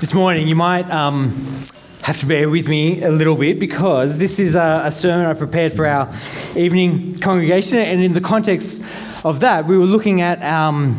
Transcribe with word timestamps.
this 0.00 0.14
morning, 0.14 0.48
you 0.48 0.56
might 0.56 0.90
um, 0.90 1.28
have 2.00 2.18
to 2.20 2.24
bear 2.24 2.48
with 2.48 2.68
me 2.68 3.02
a 3.02 3.10
little 3.10 3.36
bit 3.36 3.60
because 3.60 4.16
this 4.16 4.40
is 4.40 4.54
a, 4.54 4.80
a, 4.86 4.90
sermon 4.90 5.26
I 5.26 5.34
prepared 5.34 5.74
for 5.74 5.86
our 5.86 6.10
evening 6.56 7.18
congregation, 7.18 7.76
and 7.76 8.02
in 8.02 8.14
the 8.14 8.20
context 8.22 8.82
of 9.24 9.40
that, 9.40 9.66
we 9.66 9.76
were 9.76 9.84
looking 9.84 10.22
at 10.22 10.42
um, 10.42 10.98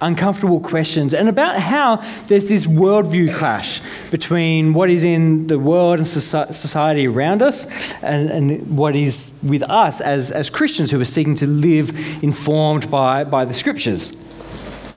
uncomfortable 0.00 0.58
questions 0.58 1.14
and 1.14 1.28
about 1.28 1.60
how 1.60 1.96
there's 2.26 2.46
this 2.46 2.66
worldview 2.66 3.32
clash 3.32 3.80
between 4.10 4.74
what 4.74 4.90
is 4.90 5.04
in 5.04 5.46
the 5.46 5.60
world 5.60 5.98
and 5.98 6.08
society 6.08 7.06
around 7.06 7.42
us 7.42 7.94
and, 8.02 8.28
and 8.28 8.76
what 8.76 8.96
is 8.96 9.30
with 9.44 9.62
us 9.62 10.00
as, 10.00 10.32
as 10.32 10.50
Christians 10.50 10.90
who 10.90 11.00
are 11.00 11.04
seeking 11.04 11.36
to 11.36 11.46
live 11.46 11.90
informed 12.24 12.90
by, 12.90 13.22
by 13.22 13.44
the 13.44 13.54
scriptures. 13.54 14.16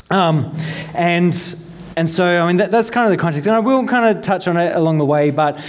Um, 0.09 0.57
and 0.96 1.36
and 1.98 2.09
so, 2.09 2.43
I 2.43 2.48
mean, 2.48 2.57
that, 2.57 2.71
that's 2.71 2.89
kind 2.89 3.05
of 3.05 3.12
the 3.12 3.21
context. 3.21 3.48
And 3.48 3.55
I 3.55 3.59
will 3.59 3.86
kind 3.88 4.16
of 4.16 4.23
touch 4.23 4.48
on 4.48 4.58
it 4.58 4.76
along 4.76 4.98
the 4.98 5.05
way, 5.05 5.31
but 5.31 5.63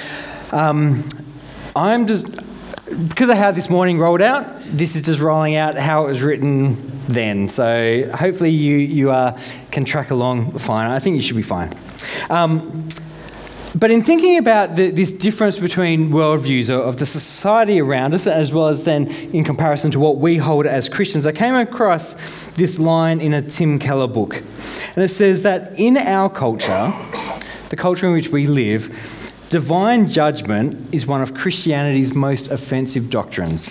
um, 0.53 1.09
I'm 1.75 2.07
just, 2.07 2.27
because 3.09 3.29
of 3.29 3.37
how 3.37 3.51
this 3.51 3.69
morning 3.71 3.99
rolled 3.99 4.23
out, 4.23 4.61
this 4.65 4.97
is 4.97 5.03
just 5.03 5.21
rolling 5.21 5.57
out 5.57 5.77
how 5.77 6.05
it 6.05 6.09
was 6.09 6.23
written 6.23 6.77
then. 7.07 7.49
So 7.49 8.09
hopefully 8.15 8.51
you, 8.51 8.77
you 8.77 9.11
uh, 9.11 9.39
can 9.71 9.85
track 9.85 10.11
along 10.11 10.59
fine. 10.59 10.91
I 10.91 10.99
think 10.99 11.17
you 11.17 11.23
should 11.23 11.37
be 11.37 11.43
fine. 11.43 11.77
Um, 12.31 12.89
but 13.77 13.91
in 13.91 14.03
thinking 14.03 14.39
about 14.39 14.77
the, 14.77 14.91
this 14.91 15.13
difference 15.13 15.59
between 15.59 16.11
worldviews 16.11 16.71
of 16.71 16.97
the 16.97 17.05
society 17.05 17.79
around 17.79 18.15
us, 18.15 18.27
as 18.27 18.51
well 18.51 18.69
as 18.69 18.85
then 18.85 19.07
in 19.35 19.45
comparison 19.45 19.91
to 19.91 20.01
what 20.01 20.17
we 20.17 20.39
hold 20.39 20.65
as 20.65 20.89
Christians, 20.89 21.27
I 21.27 21.33
came 21.33 21.55
across 21.55 22.15
this 22.53 22.79
line 22.79 23.21
in 23.21 23.35
a 23.35 23.43
Tim 23.43 23.79
Keller 23.79 24.07
book. 24.07 24.37
And 24.95 25.05
it 25.05 25.09
says 25.09 25.43
that 25.43 25.79
in 25.79 25.99
our 25.99 26.31
culture, 26.31 26.91
the 27.69 27.77
culture 27.77 28.07
in 28.07 28.15
which 28.15 28.31
we 28.31 28.47
live, 28.47 28.89
divine 29.51 30.09
judgment 30.09 30.95
is 30.95 31.07
one 31.07 31.21
of 31.21 31.35
Christianity's 31.35 32.15
most 32.15 32.51
offensive 32.51 33.11
doctrines. 33.11 33.71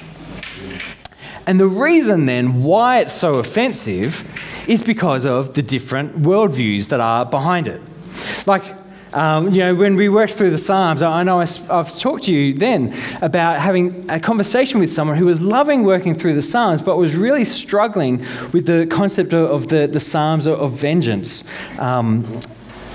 And 1.48 1.60
the 1.60 1.68
reason 1.68 2.28
then 2.28 2.62
why 2.62 3.00
it's 3.00 3.14
so 3.14 3.36
offensive 3.36 4.24
is 4.70 4.84
because 4.84 5.26
of 5.26 5.56
the 5.56 5.64
different 5.64 6.18
worldviews 6.18 6.90
that 6.90 7.00
are 7.00 7.26
behind 7.26 7.68
it. 7.68 7.82
Like, 8.46 8.85
um, 9.16 9.54
you 9.54 9.60
know, 9.60 9.74
when 9.74 9.96
we 9.96 10.10
worked 10.10 10.34
through 10.34 10.52
the 10.52 10.58
Psalms, 10.58 11.02
I 11.02 11.24
know 11.24 11.40
I, 11.40 11.46
have 11.46 11.98
talked 11.98 12.26
to 12.26 12.34
you 12.34 12.54
then 12.54 12.94
about 13.22 13.62
having 13.62 14.10
a 14.10 14.20
conversation 14.20 14.82
with 14.82 14.92
someone 14.92 15.18
who 15.18 15.26
was 15.26 15.42
loving 15.42 15.84
working 15.84 16.16
through 16.16 16.36
the 16.36 16.42
Psalms, 16.42 16.82
but 16.82 16.98
was 16.98 17.16
really 17.16 17.46
struggling 17.46 18.20
with 18.52 18.66
the 18.66 18.86
concept 18.88 19.34
of, 19.34 19.70
the, 19.70 19.88
the 19.88 20.02
Psalms 20.02 20.46
of, 20.46 20.60
of 20.60 20.74
vengeance. 20.74 21.46
Um, 21.80 22.26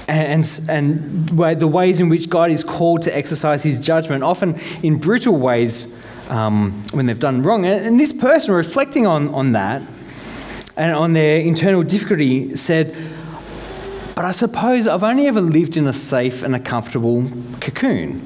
and, 0.09 0.61
and 0.69 1.29
the 1.29 1.69
ways 1.69 2.01
in 2.01 2.11
which 2.11 2.29
God 2.29 2.51
is 2.51 2.65
called 2.65 3.03
to 3.03 3.17
exercise 3.17 3.63
his 3.63 3.81
judgment, 3.81 4.23
often 4.23 4.61
in 4.83 4.99
brutal 4.99 5.37
ways 5.39 5.87
um, 6.29 6.73
when 6.91 7.07
they've 7.07 7.19
done 7.19 7.43
wrong. 7.43 7.65
And, 7.65 7.99
this 7.99 8.13
person, 8.13 8.53
reflecting 8.55 9.07
on, 9.07 9.33
on 9.33 9.53
that 9.53 9.81
and 10.77 10.93
on 10.93 11.15
their 11.15 11.41
internal 11.41 11.83
difficulty, 11.83 12.57
said, 12.57 12.95
but 14.21 14.27
I 14.27 14.33
suppose 14.33 14.87
I've 14.87 15.03
only 15.03 15.29
ever 15.29 15.41
lived 15.41 15.79
in 15.79 15.87
a 15.87 15.95
safe 15.95 16.43
and 16.43 16.55
a 16.55 16.59
comfortable 16.59 17.25
cocoon. 17.59 18.21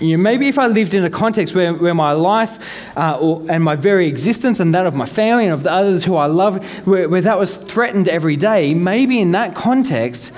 You 0.00 0.16
know, 0.16 0.22
maybe 0.22 0.48
if 0.48 0.58
I 0.58 0.68
lived 0.68 0.94
in 0.94 1.04
a 1.04 1.10
context 1.10 1.54
where, 1.54 1.74
where 1.74 1.92
my 1.92 2.12
life 2.12 2.96
uh, 2.96 3.18
or, 3.20 3.44
and 3.50 3.62
my 3.62 3.74
very 3.74 4.06
existence 4.06 4.58
and 4.58 4.74
that 4.74 4.86
of 4.86 4.94
my 4.94 5.04
family 5.04 5.44
and 5.44 5.52
of 5.52 5.64
the 5.64 5.70
others 5.70 6.04
who 6.06 6.16
I 6.16 6.24
love, 6.24 6.64
where, 6.86 7.10
where 7.10 7.20
that 7.20 7.38
was 7.38 7.54
threatened 7.54 8.08
every 8.08 8.36
day, 8.36 8.72
maybe 8.72 9.20
in 9.20 9.32
that 9.32 9.54
context 9.54 10.32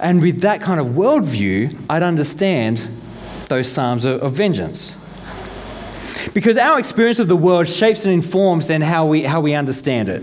and 0.00 0.22
with 0.22 0.40
that 0.40 0.62
kind 0.62 0.80
of 0.80 0.86
worldview, 0.94 1.78
I'd 1.90 2.02
understand 2.02 2.88
those 3.48 3.70
psalms 3.70 4.06
of, 4.06 4.22
of 4.22 4.32
vengeance. 4.32 4.96
Because 6.32 6.56
our 6.56 6.78
experience 6.78 7.18
of 7.18 7.28
the 7.28 7.36
world 7.36 7.68
shapes 7.68 8.06
and 8.06 8.14
informs 8.14 8.66
then 8.66 8.80
how 8.80 9.08
we, 9.08 9.24
how 9.24 9.42
we 9.42 9.52
understand 9.52 10.08
it. 10.08 10.22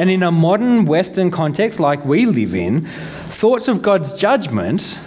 And 0.00 0.08
in 0.08 0.22
a 0.22 0.30
modern 0.30 0.86
Western 0.86 1.30
context 1.30 1.78
like 1.78 2.02
we 2.06 2.24
live 2.24 2.54
in, 2.54 2.86
thoughts 2.86 3.68
of 3.68 3.82
God's 3.82 4.14
judgment, 4.14 4.98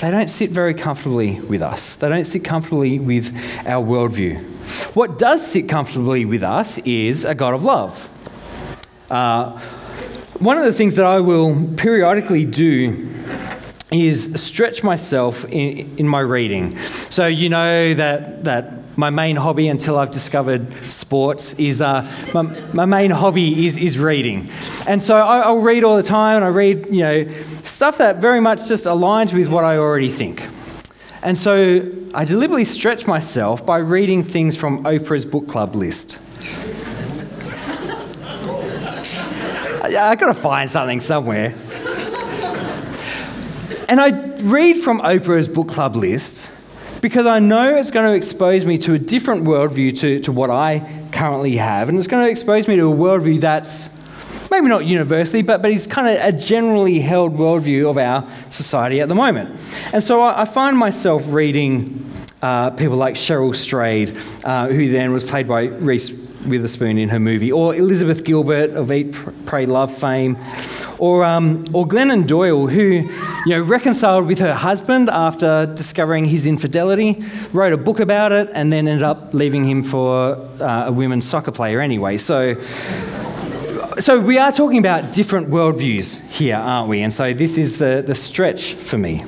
they 0.00 0.08
don't 0.08 0.30
sit 0.30 0.50
very 0.50 0.72
comfortably 0.72 1.40
with 1.40 1.62
us. 1.62 1.96
They 1.96 2.08
don't 2.08 2.26
sit 2.26 2.44
comfortably 2.44 3.00
with 3.00 3.34
our 3.66 3.84
worldview. 3.84 4.38
What 4.94 5.18
does 5.18 5.44
sit 5.44 5.68
comfortably 5.68 6.24
with 6.24 6.44
us 6.44 6.78
is 6.78 7.24
a 7.24 7.34
God 7.34 7.54
of 7.54 7.64
love. 7.64 8.08
Uh, 9.10 9.58
one 10.38 10.58
of 10.58 10.64
the 10.64 10.72
things 10.72 10.94
that 10.94 11.06
I 11.06 11.18
will 11.18 11.74
periodically 11.76 12.44
do 12.44 13.12
is 13.90 14.40
stretch 14.40 14.84
myself 14.84 15.44
in, 15.46 15.92
in 15.98 16.06
my 16.06 16.20
reading. 16.20 16.78
So, 17.10 17.26
you 17.26 17.48
know 17.48 17.94
that, 17.94 18.44
that 18.44 18.75
my 18.96 19.10
main 19.10 19.36
hobby 19.36 19.68
until 19.68 19.98
I've 19.98 20.10
discovered 20.10 20.72
sports 20.84 21.52
is 21.54 21.80
uh, 21.80 22.10
my, 22.32 22.42
my 22.72 22.84
main 22.86 23.10
hobby 23.10 23.66
is, 23.66 23.76
is 23.76 23.98
reading. 23.98 24.48
And 24.88 25.02
so 25.02 25.16
I, 25.16 25.50
will 25.50 25.60
read 25.60 25.84
all 25.84 25.96
the 25.96 26.02
time 26.02 26.36
and 26.36 26.44
I 26.44 26.48
read, 26.48 26.86
you 26.86 27.00
know, 27.00 27.28
stuff 27.62 27.98
that 27.98 28.16
very 28.16 28.40
much 28.40 28.68
just 28.68 28.84
aligns 28.84 29.32
with 29.32 29.48
what 29.48 29.64
I 29.64 29.76
already 29.76 30.10
think. 30.10 30.42
And 31.22 31.36
so 31.36 31.86
I 32.14 32.24
deliberately 32.24 32.64
stretch 32.64 33.06
myself 33.06 33.66
by 33.66 33.78
reading 33.78 34.24
things 34.24 34.56
from 34.56 34.84
Oprah's 34.84 35.26
book 35.26 35.48
club 35.48 35.74
list. 35.74 36.18
I, 39.82 40.10
I 40.10 40.14
got 40.14 40.26
to 40.26 40.34
find 40.34 40.70
something 40.70 41.00
somewhere. 41.00 41.54
And 43.88 44.00
I 44.00 44.36
read 44.40 44.78
from 44.78 45.00
Oprah's 45.00 45.48
book 45.48 45.68
club 45.68 45.96
list 45.96 46.55
because 47.00 47.26
I 47.26 47.38
know 47.38 47.74
it's 47.74 47.90
going 47.90 48.10
to 48.10 48.16
expose 48.16 48.64
me 48.64 48.78
to 48.78 48.94
a 48.94 48.98
different 48.98 49.44
worldview 49.44 49.98
to, 50.00 50.20
to 50.20 50.32
what 50.32 50.50
I 50.50 51.06
currently 51.12 51.56
have. 51.56 51.88
And 51.88 51.98
it's 51.98 52.06
going 52.06 52.24
to 52.24 52.30
expose 52.30 52.68
me 52.68 52.76
to 52.76 52.92
a 52.92 52.94
worldview 52.94 53.40
that's 53.40 53.90
maybe 54.50 54.68
not 54.68 54.86
universally, 54.86 55.42
but, 55.42 55.62
but 55.62 55.70
is 55.70 55.86
kind 55.86 56.08
of 56.08 56.34
a 56.34 56.36
generally 56.36 57.00
held 57.00 57.36
worldview 57.36 57.88
of 57.90 57.98
our 57.98 58.28
society 58.50 59.00
at 59.00 59.08
the 59.08 59.14
moment. 59.14 59.58
And 59.92 60.02
so 60.02 60.22
I, 60.22 60.42
I 60.42 60.44
find 60.44 60.76
myself 60.76 61.22
reading 61.26 62.10
uh, 62.42 62.70
people 62.70 62.96
like 62.96 63.14
Cheryl 63.14 63.54
Strayed, 63.54 64.16
uh, 64.44 64.68
who 64.68 64.88
then 64.88 65.12
was 65.12 65.24
played 65.24 65.48
by 65.48 65.62
Reese 65.64 66.10
Witherspoon 66.46 66.98
in 66.98 67.08
her 67.08 67.18
movie, 67.18 67.50
or 67.50 67.74
Elizabeth 67.74 68.24
Gilbert 68.24 68.70
of 68.70 68.92
Eat, 68.92 69.12
Pray, 69.46 69.66
Love 69.66 69.92
fame, 69.96 70.36
or, 70.98 71.24
um, 71.24 71.64
or 71.72 71.86
Glennon 71.86 72.26
Doyle, 72.26 72.66
who 72.66 72.82
you 72.82 73.10
know, 73.46 73.60
reconciled 73.60 74.26
with 74.26 74.38
her 74.38 74.54
husband 74.54 75.10
after 75.10 75.66
discovering 75.66 76.26
his 76.26 76.46
infidelity, 76.46 77.24
wrote 77.52 77.72
a 77.72 77.76
book 77.76 78.00
about 78.00 78.32
it, 78.32 78.48
and 78.52 78.72
then 78.72 78.88
ended 78.88 79.02
up 79.02 79.34
leaving 79.34 79.64
him 79.64 79.82
for 79.82 80.36
uh, 80.60 80.86
a 80.86 80.92
women's 80.92 81.26
soccer 81.26 81.52
player 81.52 81.80
anyway. 81.80 82.16
So, 82.16 82.60
so 83.98 84.20
we 84.20 84.38
are 84.38 84.52
talking 84.52 84.78
about 84.78 85.12
different 85.12 85.48
worldviews 85.48 86.28
here, 86.30 86.56
aren't 86.56 86.88
we? 86.88 87.02
And 87.02 87.12
so 87.12 87.32
this 87.32 87.58
is 87.58 87.78
the, 87.78 88.02
the 88.06 88.14
stretch 88.14 88.74
for 88.74 88.98
me. 88.98 89.24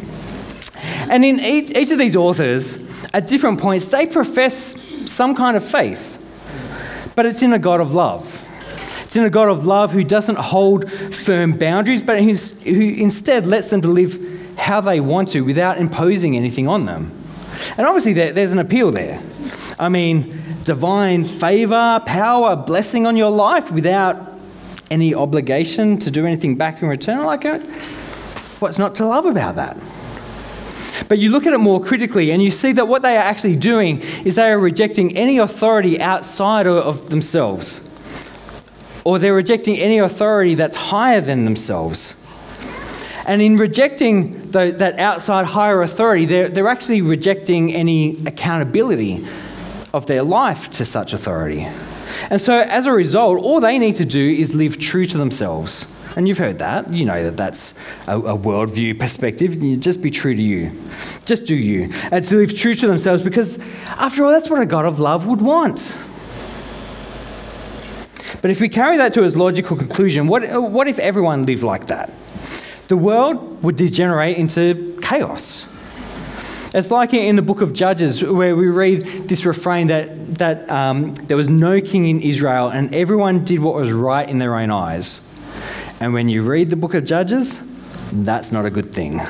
And 1.10 1.24
in 1.24 1.40
each, 1.40 1.70
each 1.76 1.90
of 1.90 1.98
these 1.98 2.16
authors, 2.16 2.86
at 3.14 3.26
different 3.26 3.60
points, 3.60 3.86
they 3.86 4.06
profess 4.06 4.76
some 5.10 5.34
kind 5.34 5.56
of 5.56 5.64
faith 5.64 6.18
but 7.18 7.26
it's 7.26 7.42
in 7.42 7.52
a 7.52 7.58
God 7.58 7.80
of 7.80 7.92
love. 7.92 8.47
It's 9.08 9.16
in 9.16 9.24
a 9.24 9.30
God 9.30 9.48
of 9.48 9.64
love 9.64 9.92
who 9.92 10.04
doesn't 10.04 10.36
hold 10.36 10.92
firm 10.92 11.56
boundaries, 11.56 12.02
but 12.02 12.22
who 12.22 12.28
instead 12.28 13.46
lets 13.46 13.70
them 13.70 13.80
to 13.80 13.88
live 13.88 14.58
how 14.58 14.82
they 14.82 15.00
want 15.00 15.30
to 15.30 15.41
without 15.41 15.78
imposing 15.78 16.36
anything 16.36 16.66
on 16.69 16.84
them. 16.84 17.10
And 17.78 17.86
obviously, 17.86 18.12
there's 18.12 18.52
an 18.52 18.58
appeal 18.58 18.91
there. 18.91 19.22
I 19.78 19.88
mean, 19.88 20.38
divine 20.64 21.24
favor, 21.24 22.02
power, 22.04 22.54
blessing 22.54 23.06
on 23.06 23.16
your 23.16 23.30
life 23.30 23.72
without 23.72 24.30
any 24.91 25.14
obligation 25.14 25.98
to 26.00 26.10
do 26.10 26.26
anything 26.26 26.56
back 26.56 26.82
in 26.82 26.88
return. 26.88 27.25
Like, 27.25 27.46
uh, 27.46 27.60
what's 28.58 28.78
not 28.78 28.94
to 28.96 29.06
love 29.06 29.25
about 29.25 29.55
that? 29.55 29.78
But 31.08 31.16
you 31.16 31.31
look 31.31 31.46
at 31.46 31.55
it 31.55 31.58
more 31.60 31.82
critically 31.82 32.31
and 32.31 32.43
you 32.43 32.50
see 32.50 32.72
that 32.72 32.88
what 32.88 33.00
they 33.00 33.16
are 33.16 33.25
actually 33.25 33.56
doing 33.56 34.00
is 34.26 34.34
they 34.34 34.50
are 34.50 34.58
rejecting 34.58 35.16
any 35.16 35.38
authority 35.38 35.99
outside 35.99 36.66
of 36.66 37.08
themselves. 37.08 37.88
Or 39.08 39.19
they're 39.19 39.32
rejecting 39.32 39.78
any 39.78 39.96
authority 39.96 40.55
that's 40.55 40.76
higher 40.76 41.22
than 41.22 41.46
themselves. 41.46 42.14
And 43.25 43.40
in 43.40 43.56
rejecting 43.56 44.50
the, 44.50 44.75
that 44.76 44.99
outside 44.99 45.46
higher 45.46 45.81
authority, 45.81 46.26
they're, 46.26 46.50
they're 46.50 46.69
actually 46.69 47.00
rejecting 47.00 47.75
any 47.75 48.22
accountability 48.26 49.26
of 49.94 50.05
their 50.05 50.22
life 50.22 50.70
to 50.72 50.84
such 50.84 51.14
authority. 51.14 51.66
And 52.28 52.38
so, 52.38 52.60
as 52.60 52.84
a 52.84 52.93
result, 52.93 53.43
all 53.43 53.60
they 53.60 53.78
need 53.78 53.96
to 53.96 54.05
do 54.05 54.20
is 54.31 54.55
live 54.55 54.78
true 54.78 55.06
to 55.06 55.16
themselves. 55.16 55.87
And 56.14 56.28
you've 56.28 56.37
heard 56.37 56.58
that. 56.58 56.93
You 56.93 57.06
know 57.06 57.22
that 57.22 57.38
that's 57.38 57.72
a, 58.06 58.19
a 58.19 58.37
worldview 58.37 59.00
perspective. 59.00 59.55
You 59.62 59.78
just 59.78 60.02
be 60.02 60.10
true 60.10 60.34
to 60.34 60.43
you. 60.43 60.70
Just 61.25 61.46
do 61.46 61.56
you. 61.56 61.88
And 62.12 62.26
to 62.26 62.37
live 62.37 62.55
true 62.55 62.75
to 62.75 62.87
themselves 62.87 63.22
because, 63.22 63.58
after 63.87 64.22
all, 64.26 64.32
that's 64.32 64.50
what 64.50 64.60
a 64.60 64.66
God 64.66 64.84
of 64.84 65.00
love 65.00 65.26
would 65.26 65.40
want. 65.40 65.96
But 68.40 68.50
if 68.50 68.61
we 68.61 68.69
carry 68.69 68.96
that 68.99 69.12
to 69.14 69.25
its 69.25 69.37
logical 69.37 69.76
conclusion, 69.76 70.26
what, 70.29 70.43
what 70.70 70.87
if 70.88 70.99
everyone 70.99 71.46
lived 71.46 71.62
like 71.62 71.88
that? 71.88 72.11
the 72.88 72.96
world 72.96 73.62
would 73.62 73.76
degenerate 73.76 74.38
into 74.38 74.99
chaos. 75.02 75.67
It's 76.75 76.90
like 76.90 77.14
in 77.14 77.37
the 77.37 77.43
book 77.43 77.61
of 77.61 77.73
Judges, 77.73 78.23
where 78.23 78.56
we 78.56 78.69
read 78.69 79.02
this 79.29 79.46
refrain 79.46 79.87
that, 79.88 80.35
that 80.37 80.69
um, 80.70 81.14
there 81.14 81.37
was 81.37 81.49
no 81.49 81.81
king 81.81 82.06
in 82.06 82.20
Israel 82.20 82.69
and 82.69 82.94
everyone 82.94 83.44
did 83.44 83.61
what 83.61 83.75
was 83.75 83.93
right 83.93 84.29
in 84.29 84.38
their 84.38 84.55
own 84.55 84.70
eyes. 84.70 85.25
And 86.00 86.12
when 86.12 86.29
you 86.29 86.43
read 86.43 86.70
the 86.70 86.76
book 86.76 86.94
of 86.94 87.05
Judges, 87.05 87.62
that's 88.12 88.52
not 88.52 88.64
a 88.64 88.70
good 88.70 88.93
thing. 88.93 89.20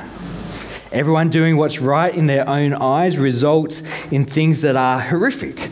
Everyone 0.90 1.28
doing 1.28 1.56
what's 1.56 1.80
right 1.80 2.14
in 2.14 2.26
their 2.26 2.48
own 2.48 2.74
eyes 2.74 3.18
results 3.18 3.82
in 4.10 4.24
things 4.24 4.60
that 4.62 4.76
are 4.76 5.00
horrific. 5.00 5.70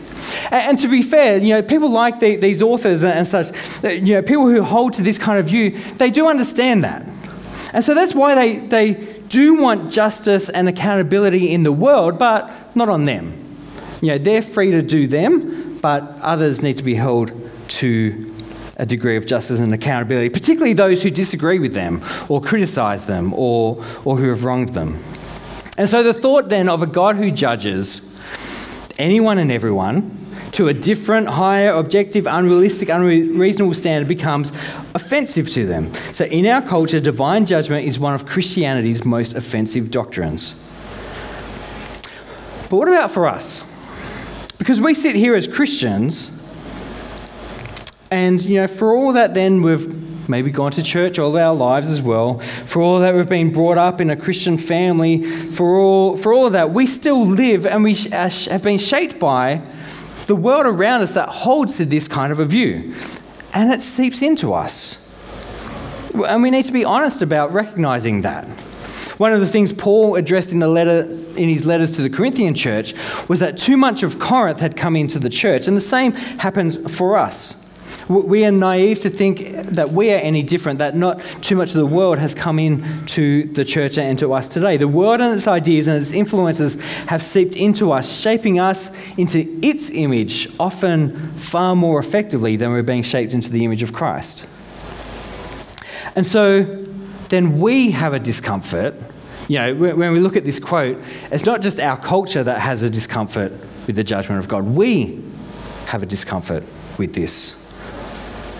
And, 0.51 0.79
to 0.79 0.87
be 0.87 1.01
fair, 1.01 1.37
you 1.37 1.53
know, 1.53 1.61
people 1.61 1.89
like 1.89 2.19
the, 2.19 2.35
these 2.35 2.61
authors 2.61 3.03
and, 3.03 3.25
such, 3.25 3.51
uh, 3.83 3.89
you 3.89 4.15
know, 4.15 4.21
people 4.21 4.47
who 4.47 4.63
hold 4.63 4.93
to 4.93 5.01
this 5.01 5.17
kind 5.17 5.39
of 5.39 5.45
view, 5.45 5.71
they 5.71 6.09
do 6.09 6.27
understand 6.27 6.83
that. 6.83 7.05
And 7.73 7.83
so 7.83 7.93
that's 7.93 8.15
why 8.15 8.35
they, 8.35 8.57
they 8.57 8.93
do 9.27 9.61
want 9.61 9.91
justice 9.91 10.49
and 10.49 10.69
accountability 10.69 11.51
in 11.51 11.63
the 11.63 11.71
world, 11.71 12.17
but 12.17 12.75
not 12.75 12.89
on 12.89 13.05
them. 13.05 13.33
You 14.01 14.11
know, 14.11 14.17
they're 14.17 14.41
free 14.41 14.71
to 14.71 14.81
do 14.81 15.07
them, 15.07 15.79
but 15.79 16.03
others 16.21 16.61
need 16.61 16.77
to 16.77 16.83
be 16.83 16.95
held 16.95 17.31
to 17.69 18.33
a 18.77 18.85
degree 18.85 19.17
of 19.17 19.25
justice 19.25 19.59
and 19.59 19.73
accountability, 19.73 20.29
particularly 20.29 20.73
those 20.73 21.01
who 21.01 21.09
disagree 21.09 21.59
with 21.59 21.73
them 21.73 22.01
or 22.29 22.39
criticize 22.39 23.07
them 23.07 23.33
or, 23.33 23.83
or 24.05 24.17
who 24.17 24.29
have 24.29 24.43
wronged 24.43 24.69
them. 24.69 25.03
And 25.77 25.89
so 25.89 26.03
the 26.03 26.13
thought 26.13 26.49
then 26.49 26.69
of 26.69 26.81
a 26.81 26.87
God 26.87 27.15
who 27.15 27.31
judges 27.31 28.03
anyone 28.97 29.37
and 29.37 29.51
everyone 29.51 30.26
to 30.53 30.67
a 30.67 30.73
different, 30.73 31.27
higher, 31.27 31.71
objective, 31.71 32.25
unrealistic, 32.25 32.89
unreasonable 32.89 33.73
standard 33.73 34.07
becomes 34.07 34.51
offensive 34.95 35.49
to 35.51 35.65
them. 35.65 35.93
So 36.13 36.25
in 36.25 36.45
our 36.47 36.61
culture, 36.61 36.99
divine 36.99 37.45
judgment 37.45 37.85
is 37.85 37.99
one 37.99 38.13
of 38.13 38.25
Christianity's 38.25 39.05
most 39.05 39.35
offensive 39.35 39.91
doctrines. 39.91 40.53
But 42.69 42.77
what 42.77 42.87
about 42.87 43.11
for 43.11 43.27
us? 43.27 43.63
Because 44.57 44.81
we 44.81 44.93
sit 44.93 45.15
here 45.15 45.35
as 45.35 45.47
Christians 45.47 46.31
and, 48.09 48.41
you 48.43 48.57
know, 48.57 48.67
for 48.67 48.95
all 48.95 49.13
that, 49.13 49.33
then 49.33 49.61
we've 49.61 50.29
maybe 50.29 50.51
gone 50.51 50.71
to 50.71 50.83
church 50.83 51.19
all 51.19 51.37
our 51.37 51.55
lives 51.55 51.89
as 51.89 52.01
well, 52.01 52.39
for 52.39 52.81
all 52.81 52.99
that 52.99 53.15
we've 53.15 53.29
been 53.29 53.51
brought 53.51 53.77
up 53.77 54.01
in 54.01 54.09
a 54.09 54.15
Christian 54.15 54.57
family, 54.57 55.23
for 55.23 55.77
all, 55.77 56.17
for 56.17 56.33
all 56.33 56.49
that, 56.49 56.71
we 56.71 56.85
still 56.85 57.25
live 57.25 57.65
and 57.65 57.83
we 57.83 57.95
uh, 58.11 58.29
have 58.29 58.63
been 58.63 58.77
shaped 58.77 59.19
by 59.19 59.61
the 60.27 60.35
world 60.35 60.65
around 60.65 61.01
us 61.01 61.13
that 61.13 61.29
holds 61.29 61.77
to 61.77 61.85
this 61.85 62.07
kind 62.07 62.31
of 62.31 62.39
a 62.39 62.45
view. 62.45 62.93
And 63.53 63.73
it 63.73 63.81
seeps 63.81 64.21
into 64.21 64.53
us. 64.53 65.03
And 66.13 66.43
we 66.43 66.51
need 66.51 66.65
to 66.65 66.71
be 66.71 66.85
honest 66.85 67.21
about 67.21 67.51
recognizing 67.51 68.21
that. 68.21 68.45
One 69.17 69.33
of 69.33 69.39
the 69.39 69.47
things 69.47 69.73
Paul 69.73 70.15
addressed 70.15 70.51
in 70.51 70.59
the 70.59 70.67
letter 70.67 71.03
in 71.37 71.49
his 71.49 71.65
letters 71.65 71.95
to 71.95 72.01
the 72.01 72.09
Corinthian 72.09 72.53
church 72.53 72.93
was 73.27 73.39
that 73.39 73.57
too 73.57 73.77
much 73.77 74.03
of 74.03 74.19
Corinth 74.19 74.59
had 74.59 74.75
come 74.75 74.95
into 74.95 75.17
the 75.17 75.29
church, 75.29 75.67
and 75.67 75.75
the 75.75 75.81
same 75.81 76.11
happens 76.11 76.95
for 76.95 77.17
us. 77.17 77.66
We 78.09 78.45
are 78.45 78.51
naive 78.51 78.99
to 78.99 79.09
think 79.09 79.39
that 79.63 79.89
we 79.89 80.13
are 80.13 80.17
any 80.17 80.41
different, 80.41 80.79
that 80.79 80.95
not 80.95 81.19
too 81.41 81.57
much 81.57 81.71
of 81.71 81.77
the 81.77 81.85
world 81.85 82.19
has 82.19 82.33
come 82.33 82.57
into 82.57 83.51
the 83.51 83.65
church 83.65 83.97
and 83.97 84.17
to 84.19 84.33
us 84.33 84.47
today. 84.47 84.77
The 84.77 84.87
world 84.87 85.19
and 85.19 85.35
its 85.35 85.45
ideas 85.45 85.87
and 85.87 85.97
its 85.97 86.11
influences 86.11 86.81
have 87.07 87.21
seeped 87.21 87.57
into 87.57 87.91
us, 87.91 88.19
shaping 88.21 88.59
us 88.59 88.91
into 89.17 89.45
its 89.61 89.89
image, 89.89 90.47
often 90.57 91.31
far 91.33 91.75
more 91.75 91.99
effectively 91.99 92.55
than 92.55 92.71
we're 92.71 92.81
being 92.81 93.03
shaped 93.03 93.33
into 93.33 93.51
the 93.51 93.65
image 93.65 93.83
of 93.83 93.91
Christ. 93.91 94.47
And 96.15 96.25
so 96.25 96.63
then 97.27 97.59
we 97.59 97.91
have 97.91 98.13
a 98.13 98.19
discomfort. 98.19 98.95
You 99.49 99.59
know, 99.59 99.75
when 99.75 100.13
we 100.13 100.19
look 100.21 100.37
at 100.37 100.45
this 100.45 100.59
quote, 100.59 101.01
it's 101.29 101.45
not 101.45 101.61
just 101.61 101.77
our 101.77 101.97
culture 101.97 102.43
that 102.43 102.61
has 102.61 102.83
a 102.83 102.89
discomfort 102.89 103.51
with 103.85 103.97
the 103.97 104.03
judgment 104.03 104.39
of 104.39 104.47
God. 104.47 104.63
We 104.63 105.21
have 105.87 106.03
a 106.03 106.05
discomfort 106.05 106.63
with 106.97 107.13
this 107.13 107.66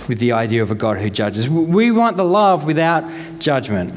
with 0.08 0.20
the 0.20 0.32
idea 0.32 0.62
of 0.62 0.72
a 0.72 0.76
God 0.76 0.98
who 0.98 1.10
judges. 1.10 1.50
We 1.50 1.92
want 1.92 2.18
the 2.18 2.26
love 2.26 2.64
without 2.66 3.10
judgment. 3.40 3.94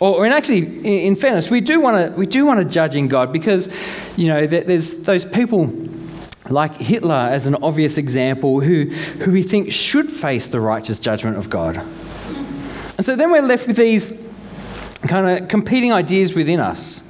Or, 0.00 0.24
and 0.24 0.34
actually, 0.34 1.06
in 1.06 1.16
fairness, 1.16 1.50
we 1.50 1.60
do 1.60 1.80
want 1.80 2.12
to 2.12 2.18
we 2.18 2.26
do 2.26 2.44
want 2.44 2.60
to 2.60 2.64
judge 2.64 2.96
in 2.96 3.08
God 3.08 3.32
because, 3.32 3.72
you 4.16 4.28
know, 4.28 4.46
there's 4.46 5.02
those 5.02 5.24
people 5.24 5.72
like 6.50 6.76
Hitler 6.76 7.14
as 7.14 7.46
an 7.46 7.54
obvious 7.62 7.96
example 7.96 8.60
who 8.60 8.86
who 9.20 9.30
we 9.32 9.42
think 9.42 9.72
should 9.72 10.10
face 10.10 10.46
the 10.46 10.60
righteous 10.60 10.98
judgment 10.98 11.36
of 11.36 11.48
God. 11.48 11.76
And 11.76 13.04
so 13.04 13.16
then 13.16 13.30
we're 13.30 13.42
left 13.42 13.66
with 13.66 13.76
these 13.76 14.12
kind 15.02 15.42
of 15.42 15.48
competing 15.48 15.92
ideas 15.92 16.34
within 16.34 16.60
us, 16.60 17.02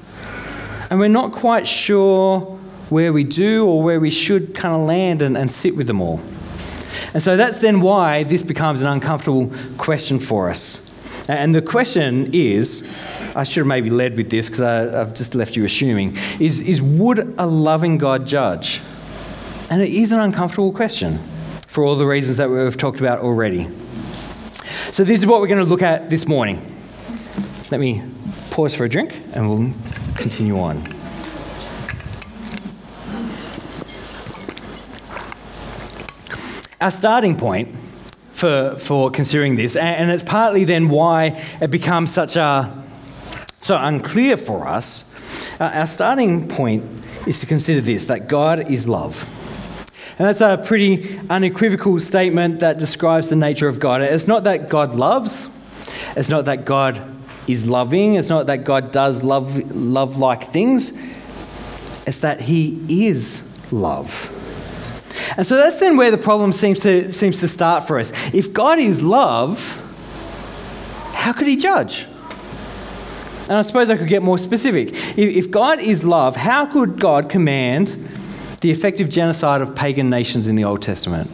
and 0.90 1.00
we're 1.00 1.08
not 1.08 1.32
quite 1.32 1.66
sure 1.66 2.42
where 2.90 3.12
we 3.12 3.24
do 3.24 3.66
or 3.66 3.82
where 3.82 3.98
we 3.98 4.10
should 4.10 4.54
kind 4.54 4.74
of 4.74 4.82
land 4.82 5.22
and, 5.22 5.38
and 5.38 5.50
sit 5.50 5.74
with 5.74 5.86
them 5.86 6.00
all. 6.00 6.20
And 7.14 7.22
so 7.22 7.36
that's 7.36 7.58
then 7.58 7.80
why 7.80 8.24
this 8.24 8.42
becomes 8.42 8.82
an 8.82 8.88
uncomfortable 8.88 9.50
question 9.78 10.18
for 10.18 10.50
us. 10.50 10.80
And 11.28 11.54
the 11.54 11.62
question 11.62 12.30
is 12.34 12.82
I 13.34 13.44
should 13.44 13.60
have 13.60 13.66
maybe 13.66 13.88
led 13.88 14.16
with 14.16 14.30
this 14.30 14.48
because 14.48 14.60
I've 14.60 15.14
just 15.14 15.34
left 15.34 15.56
you 15.56 15.64
assuming 15.64 16.18
is, 16.38 16.60
is 16.60 16.82
would 16.82 17.34
a 17.38 17.46
loving 17.46 17.98
God 17.98 18.26
judge? 18.26 18.80
And 19.70 19.80
it 19.80 19.90
is 19.90 20.12
an 20.12 20.20
uncomfortable 20.20 20.72
question 20.72 21.18
for 21.66 21.84
all 21.84 21.96
the 21.96 22.06
reasons 22.06 22.36
that 22.36 22.50
we've 22.50 22.76
talked 22.76 23.00
about 23.00 23.20
already. 23.20 23.68
So, 24.90 25.02
this 25.02 25.18
is 25.18 25.26
what 25.26 25.40
we're 25.40 25.48
going 25.48 25.64
to 25.64 25.68
look 25.68 25.82
at 25.82 26.10
this 26.10 26.28
morning. 26.28 26.60
Let 27.70 27.80
me 27.80 28.02
pause 28.52 28.74
for 28.74 28.84
a 28.84 28.88
drink 28.88 29.12
and 29.34 29.48
we'll 29.48 29.72
continue 30.16 30.58
on. 30.58 30.93
Our 36.84 36.90
starting 36.90 37.34
point 37.34 37.74
for, 38.32 38.76
for 38.78 39.10
considering 39.10 39.56
this, 39.56 39.74
and 39.74 40.10
it's 40.10 40.22
partly 40.22 40.64
then 40.64 40.90
why 40.90 41.42
it 41.62 41.70
becomes 41.70 42.12
such 42.12 42.36
a 42.36 42.84
so 43.60 43.78
unclear 43.78 44.36
for 44.36 44.68
us. 44.68 45.10
Uh, 45.58 45.64
our 45.64 45.86
starting 45.86 46.46
point 46.46 46.84
is 47.26 47.40
to 47.40 47.46
consider 47.46 47.80
this 47.80 48.04
that 48.06 48.28
God 48.28 48.70
is 48.70 48.86
love. 48.86 49.26
And 50.18 50.28
that's 50.28 50.42
a 50.42 50.62
pretty 50.62 51.18
unequivocal 51.30 51.98
statement 52.00 52.60
that 52.60 52.78
describes 52.78 53.30
the 53.30 53.36
nature 53.36 53.66
of 53.66 53.80
God. 53.80 54.02
It's 54.02 54.28
not 54.28 54.44
that 54.44 54.68
God 54.68 54.94
loves, 54.94 55.48
it's 56.16 56.28
not 56.28 56.44
that 56.44 56.66
God 56.66 57.00
is 57.48 57.64
loving, 57.64 58.16
it's 58.16 58.28
not 58.28 58.46
that 58.48 58.64
God 58.64 58.92
does 58.92 59.22
love 59.22 59.74
love 59.74 60.18
like 60.18 60.44
things. 60.44 60.92
It's 62.06 62.18
that 62.18 62.42
he 62.42 63.06
is 63.06 63.72
love. 63.72 64.33
And 65.36 65.46
so 65.46 65.56
that's 65.56 65.76
then 65.76 65.96
where 65.96 66.10
the 66.10 66.18
problem 66.18 66.52
seems 66.52 66.80
to, 66.80 67.10
seems 67.10 67.40
to 67.40 67.48
start 67.48 67.86
for 67.86 67.98
us. 67.98 68.12
If 68.32 68.52
God 68.52 68.78
is 68.78 69.00
love, 69.00 69.80
how 71.14 71.32
could 71.32 71.46
he 71.46 71.56
judge? 71.56 72.06
And 73.44 73.52
I 73.52 73.62
suppose 73.62 73.90
I 73.90 73.96
could 73.96 74.08
get 74.08 74.22
more 74.22 74.38
specific. 74.38 74.90
If 75.18 75.50
God 75.50 75.78
is 75.78 76.02
love, 76.02 76.36
how 76.36 76.66
could 76.66 76.98
God 76.98 77.28
command 77.28 77.88
the 78.60 78.70
effective 78.70 79.10
genocide 79.10 79.60
of 79.60 79.74
pagan 79.74 80.08
nations 80.08 80.48
in 80.48 80.56
the 80.56 80.64
Old 80.64 80.80
Testament? 80.80 81.30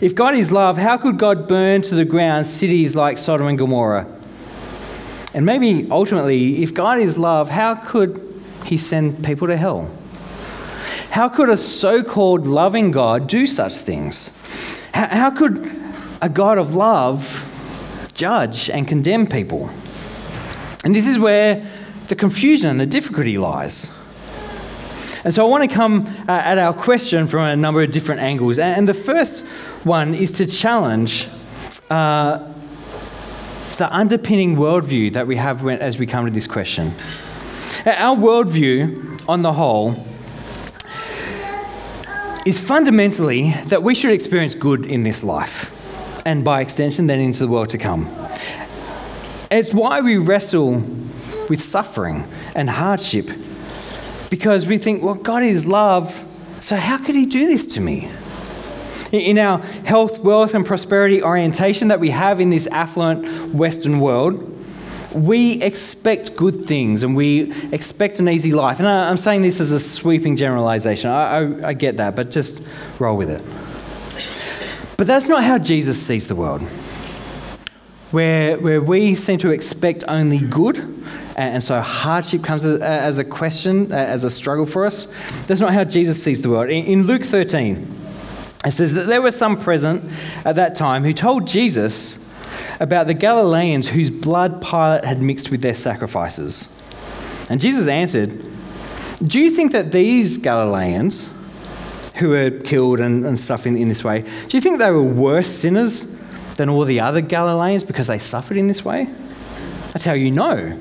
If 0.00 0.14
God 0.14 0.34
is 0.34 0.50
love, 0.50 0.78
how 0.78 0.96
could 0.96 1.18
God 1.18 1.46
burn 1.46 1.82
to 1.82 1.94
the 1.94 2.04
ground 2.04 2.46
cities 2.46 2.96
like 2.96 3.18
Sodom 3.18 3.46
and 3.46 3.58
Gomorrah? 3.58 4.06
And 5.34 5.44
maybe 5.44 5.86
ultimately, 5.90 6.62
if 6.62 6.72
God 6.72 6.98
is 6.98 7.18
love, 7.18 7.50
how 7.50 7.74
could 7.74 8.22
he 8.64 8.78
send 8.78 9.24
people 9.24 9.46
to 9.48 9.56
hell? 9.56 9.90
How 11.16 11.30
could 11.30 11.48
a 11.48 11.56
so 11.56 12.02
called 12.02 12.44
loving 12.44 12.90
God 12.90 13.26
do 13.26 13.46
such 13.46 13.72
things? 13.78 14.36
How, 14.92 15.30
could 15.30 15.74
a 16.20 16.28
God 16.28 16.58
of 16.58 16.74
love 16.74 18.10
judge 18.12 18.68
and 18.68 18.86
condemn 18.86 19.26
people? 19.26 19.70
And 20.84 20.94
this 20.94 21.06
is 21.06 21.18
where 21.18 21.66
the 22.08 22.16
confusion 22.16 22.68
and 22.68 22.78
the 22.78 22.84
difficulty 22.84 23.38
lies. 23.38 23.90
And 25.24 25.32
so 25.32 25.46
I 25.46 25.48
want 25.48 25.62
to 25.66 25.74
come 25.74 26.06
uh, 26.28 26.32
at 26.32 26.58
our 26.58 26.74
question 26.74 27.28
from 27.28 27.44
a 27.44 27.56
number 27.56 27.82
of 27.82 27.92
different 27.92 28.20
angles. 28.20 28.58
And 28.58 28.86
the 28.86 28.92
first 28.92 29.46
one 29.84 30.14
is 30.14 30.32
to 30.32 30.44
challenge 30.44 31.28
uh, 31.88 32.46
the 33.78 33.88
underpinning 33.90 34.56
worldview 34.56 35.14
that 35.14 35.26
we 35.26 35.36
have 35.36 35.66
as 35.66 35.98
we 35.98 36.06
come 36.06 36.26
to 36.26 36.30
this 36.30 36.46
question. 36.46 36.88
Our 37.86 38.14
worldview, 38.14 39.26
on 39.26 39.40
the 39.40 39.54
whole, 39.54 39.96
is 42.46 42.60
fundamentally 42.60 43.50
that 43.66 43.82
we 43.82 43.92
should 43.92 44.12
experience 44.12 44.54
good 44.54 44.86
in 44.86 45.02
this 45.02 45.24
life, 45.24 45.72
and 46.24 46.44
by 46.44 46.60
extension, 46.60 47.08
then 47.08 47.18
into 47.18 47.40
the 47.40 47.48
world 47.48 47.68
to 47.70 47.76
come. 47.76 48.08
It's 49.50 49.74
why 49.74 50.00
we 50.00 50.16
wrestle 50.16 50.80
with 51.50 51.60
suffering 51.60 52.24
and 52.54 52.70
hardship, 52.70 53.28
because 54.30 54.64
we 54.64 54.78
think, 54.78 55.02
well, 55.02 55.14
God 55.14 55.42
is 55.42 55.66
love, 55.66 56.24
so 56.60 56.76
how 56.76 56.98
could 56.98 57.16
He 57.16 57.26
do 57.26 57.48
this 57.48 57.66
to 57.74 57.80
me? 57.80 58.08
In 59.10 59.38
our 59.38 59.58
health, 59.58 60.20
wealth, 60.20 60.54
and 60.54 60.64
prosperity 60.64 61.22
orientation 61.22 61.88
that 61.88 61.98
we 62.00 62.10
have 62.10 62.40
in 62.40 62.50
this 62.50 62.68
affluent 62.68 63.54
Western 63.54 63.98
world, 64.00 64.55
we 65.16 65.62
expect 65.62 66.36
good 66.36 66.64
things 66.66 67.02
and 67.02 67.16
we 67.16 67.52
expect 67.72 68.20
an 68.20 68.28
easy 68.28 68.52
life. 68.52 68.78
And 68.78 68.86
I, 68.86 69.08
am 69.08 69.16
saying 69.16 69.42
this 69.42 69.60
as 69.60 69.72
a 69.72 69.80
sweeping 69.80 70.36
generalization. 70.36 71.10
I, 71.10 71.38
I, 71.38 71.68
I 71.68 71.72
get 71.72 71.96
that, 71.96 72.14
but 72.14 72.30
just 72.30 72.62
roll 72.98 73.16
with 73.16 73.30
it. 73.30 73.42
But 74.98 75.06
that's 75.06 75.28
not 75.28 75.44
how 75.44 75.58
Jesus 75.58 76.00
sees 76.00 76.26
the 76.26 76.34
world. 76.34 76.62
Where, 78.12 78.58
where 78.58 78.80
we 78.80 79.14
seem 79.14 79.38
to 79.38 79.50
expect 79.50 80.04
only 80.06 80.38
good, 80.38 80.78
and, 81.36 81.62
so 81.62 81.80
hardship 81.80 82.42
comes 82.42 82.64
as, 82.64 83.18
a 83.18 83.24
question, 83.24 83.92
as 83.92 84.24
a 84.24 84.30
struggle 84.30 84.64
for 84.64 84.86
us. 84.86 85.06
That's 85.46 85.60
not 85.60 85.74
how 85.74 85.84
Jesus 85.84 86.22
sees 86.22 86.40
the 86.40 86.48
world. 86.48 86.70
In 86.70 87.06
Luke 87.06 87.24
13, 87.24 87.94
it 88.64 88.70
says 88.70 88.94
that 88.94 89.06
there 89.06 89.20
were 89.20 89.32
some 89.32 89.58
present 89.58 90.10
at 90.44 90.54
that 90.54 90.74
time 90.74 91.04
who 91.04 91.12
told 91.12 91.46
Jesus 91.46 92.25
about 92.80 93.06
the 93.06 93.14
Galileans 93.14 93.88
whose 93.88 94.10
blood 94.10 94.60
Pilate 94.60 95.04
had 95.04 95.22
mixed 95.22 95.50
with 95.50 95.62
their 95.62 95.74
sacrifices. 95.74 96.72
And 97.48 97.60
Jesus 97.60 97.86
answered, 97.86 98.42
Do 99.22 99.38
you 99.38 99.50
think 99.50 99.72
that 99.72 99.92
these 99.92 100.38
Galileans, 100.38 101.30
who 102.18 102.30
were 102.30 102.50
killed 102.50 103.00
and, 103.00 103.24
and 103.24 103.38
stuff 103.38 103.66
in, 103.66 103.76
in 103.76 103.88
this 103.88 104.02
way, 104.02 104.22
do 104.48 104.56
you 104.56 104.60
think 104.60 104.78
they 104.78 104.90
were 104.90 105.02
worse 105.02 105.48
sinners 105.48 106.04
than 106.54 106.68
all 106.68 106.84
the 106.84 107.00
other 107.00 107.20
Galileans 107.20 107.84
because 107.84 108.06
they 108.06 108.18
suffered 108.18 108.56
in 108.56 108.66
this 108.66 108.84
way? 108.84 109.08
I 109.94 109.98
tell 109.98 110.16
you, 110.16 110.30
no. 110.30 110.78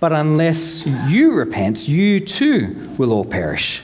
But 0.00 0.12
unless 0.12 0.86
you 1.08 1.32
repent, 1.32 1.88
you 1.88 2.20
too 2.20 2.94
will 2.98 3.12
all 3.12 3.24
perish. 3.24 3.82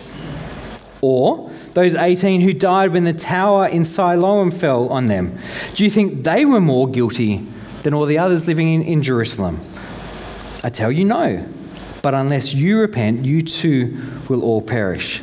Or 1.01 1.50
those 1.75 1.95
18 1.95 2.41
who 2.41 2.53
died 2.53 2.93
when 2.93 3.05
the 3.05 3.13
tower 3.13 3.67
in 3.67 3.85
Siloam 3.85 4.51
fell 4.51 4.89
on 4.89 5.07
them, 5.07 5.39
do 5.75 5.85
you 5.85 5.91
think 5.91 6.25
they 6.25 6.45
were 6.45 6.61
more 6.61 6.89
guilty 6.89 7.47
than 7.83 7.95
all 7.95 8.07
the 8.07 8.19
others 8.19 8.47
living 8.47 8.69
in, 8.69 8.83
in 8.83 9.03
Jerusalem? 9.03 9.61
I 10.63 10.71
tell 10.71 10.93
you, 10.93 11.05
no. 11.05 11.47
But 12.03 12.15
unless 12.15 12.55
you 12.55 12.81
repent, 12.81 13.25
you 13.25 13.43
too 13.43 14.01
will 14.29 14.43
all 14.43 14.63
perish. 14.63 15.21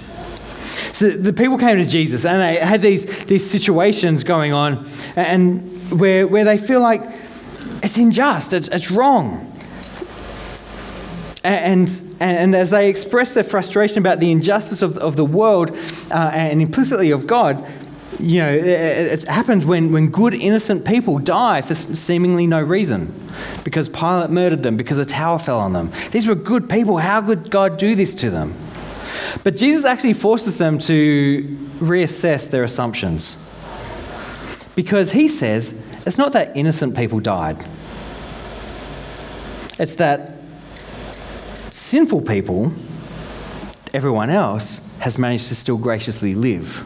So 0.93 1.09
the 1.09 1.33
people 1.33 1.57
came 1.57 1.77
to 1.77 1.85
Jesus 1.85 2.25
and 2.25 2.41
they 2.41 2.63
had 2.63 2.81
these, 2.81 3.05
these 3.25 3.49
situations 3.49 4.23
going 4.23 4.53
on 4.53 4.87
and 5.15 5.67
where, 5.99 6.27
where 6.27 6.43
they 6.43 6.57
feel 6.57 6.81
like 6.81 7.03
it's 7.83 7.97
unjust, 7.97 8.53
it's, 8.53 8.67
it's 8.69 8.89
wrong. 8.91 9.46
And, 11.47 12.01
and 12.19 12.53
as 12.55 12.71
they 12.71 12.89
express 12.89 13.33
their 13.33 13.43
frustration 13.43 13.99
about 13.99 14.19
the 14.19 14.31
injustice 14.31 14.81
of, 14.81 14.97
of 14.97 15.15
the 15.15 15.23
world 15.23 15.71
uh, 16.11 16.31
and 16.33 16.61
implicitly 16.61 17.11
of 17.11 17.25
God, 17.25 17.65
you 18.19 18.39
know, 18.39 18.49
it, 18.49 18.65
it, 18.65 19.23
happens 19.25 19.65
when, 19.65 19.93
when 19.93 20.09
good, 20.09 20.33
innocent 20.33 20.85
people 20.85 21.19
die 21.19 21.61
for 21.61 21.73
seemingly 21.73 22.47
no 22.47 22.61
reason. 22.61 23.13
Because 23.63 23.87
Pilate 23.87 24.29
murdered 24.29 24.63
them, 24.63 24.75
because 24.75 24.97
a 24.97 25.05
tower 25.05 25.39
fell 25.39 25.59
on 25.59 25.71
them. 25.71 25.91
These 26.11 26.27
were 26.27 26.35
good 26.35 26.69
people. 26.69 26.97
How 26.97 27.21
could 27.21 27.49
God 27.49 27.77
do 27.77 27.95
this 27.95 28.13
to 28.15 28.29
them? 28.29 28.53
But 29.43 29.55
Jesus 29.55 29.85
actually 29.85 30.13
forces 30.13 30.57
them 30.57 30.77
to 30.79 31.43
reassess 31.79 32.49
their 32.49 32.63
assumptions. 32.63 33.37
Because 34.75 35.11
he 35.11 35.29
says 35.29 35.81
it's 36.05 36.17
not 36.17 36.33
that 36.33 36.57
innocent 36.57 36.95
people 36.95 37.19
died, 37.21 37.57
it's 39.79 39.95
that 39.95 40.36
sinful 41.87 42.21
people, 42.21 42.73
everyone 43.93 44.29
else, 44.29 44.85
has 44.99 45.17
managed 45.17 45.47
to 45.47 45.55
still 45.55 45.77
graciously 45.77 46.35
live. 46.35 46.85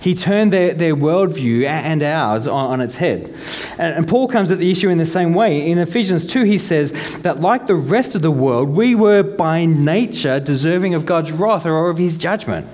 He 0.00 0.14
turned 0.14 0.52
their, 0.52 0.74
their 0.74 0.94
worldview 0.94 1.64
and 1.66 2.02
ours 2.02 2.46
on, 2.46 2.72
on 2.72 2.80
its 2.82 2.96
head. 2.96 3.34
And, 3.78 3.96
and, 3.96 4.06
Paul 4.06 4.28
comes 4.28 4.50
at 4.50 4.58
the 4.58 4.70
issue 4.70 4.90
in 4.90 4.98
the 4.98 5.06
same 5.06 5.32
way. 5.32 5.70
In 5.70 5.78
Ephesians 5.78 6.26
2, 6.26 6.44
he 6.44 6.58
says 6.58 6.92
that, 7.22 7.40
like 7.40 7.66
the 7.66 7.74
rest 7.74 8.14
of 8.14 8.20
the 8.20 8.30
world, 8.30 8.68
we 8.68 8.94
were 8.94 9.22
by 9.22 9.64
nature 9.64 10.38
deserving 10.38 10.92
of 10.92 11.06
God's 11.06 11.32
wrath 11.32 11.64
or 11.64 11.88
of 11.88 11.96
his 11.96 12.18
judgment. 12.18 12.68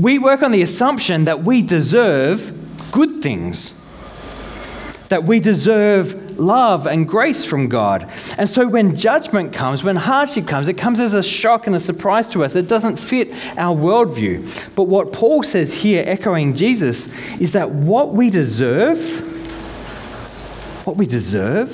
We 0.00 0.18
work 0.18 0.42
on 0.42 0.50
the 0.50 0.62
assumption 0.62 1.26
that 1.26 1.44
we 1.44 1.60
deserve 1.60 2.90
good 2.90 3.16
things, 3.16 3.78
that 5.14 5.22
we 5.22 5.38
deserve 5.38 6.40
love 6.40 6.88
and 6.88 7.06
grace 7.06 7.44
from 7.44 7.68
God. 7.68 8.10
And 8.36 8.50
so 8.50 8.66
when 8.66 8.96
judgment 8.96 9.52
comes, 9.52 9.84
when 9.84 9.94
hardship 9.94 10.48
comes, 10.48 10.66
it 10.66 10.76
comes 10.76 10.98
as 10.98 11.14
a 11.14 11.22
shock 11.22 11.68
and 11.68 11.76
a 11.76 11.78
surprise 11.78 12.26
to 12.30 12.42
us. 12.42 12.56
It 12.56 12.66
doesn't 12.66 12.96
fit 12.96 13.32
our 13.56 13.76
worldview. 13.76 14.74
But 14.74 14.88
what 14.88 15.12
Paul 15.12 15.44
says 15.44 15.72
here, 15.72 16.02
echoing 16.04 16.56
Jesus, 16.56 17.06
is 17.40 17.52
that 17.52 17.70
what 17.70 18.12
we 18.12 18.28
deserve, 18.28 18.98
what 20.84 20.96
we 20.96 21.06
deserve, 21.06 21.70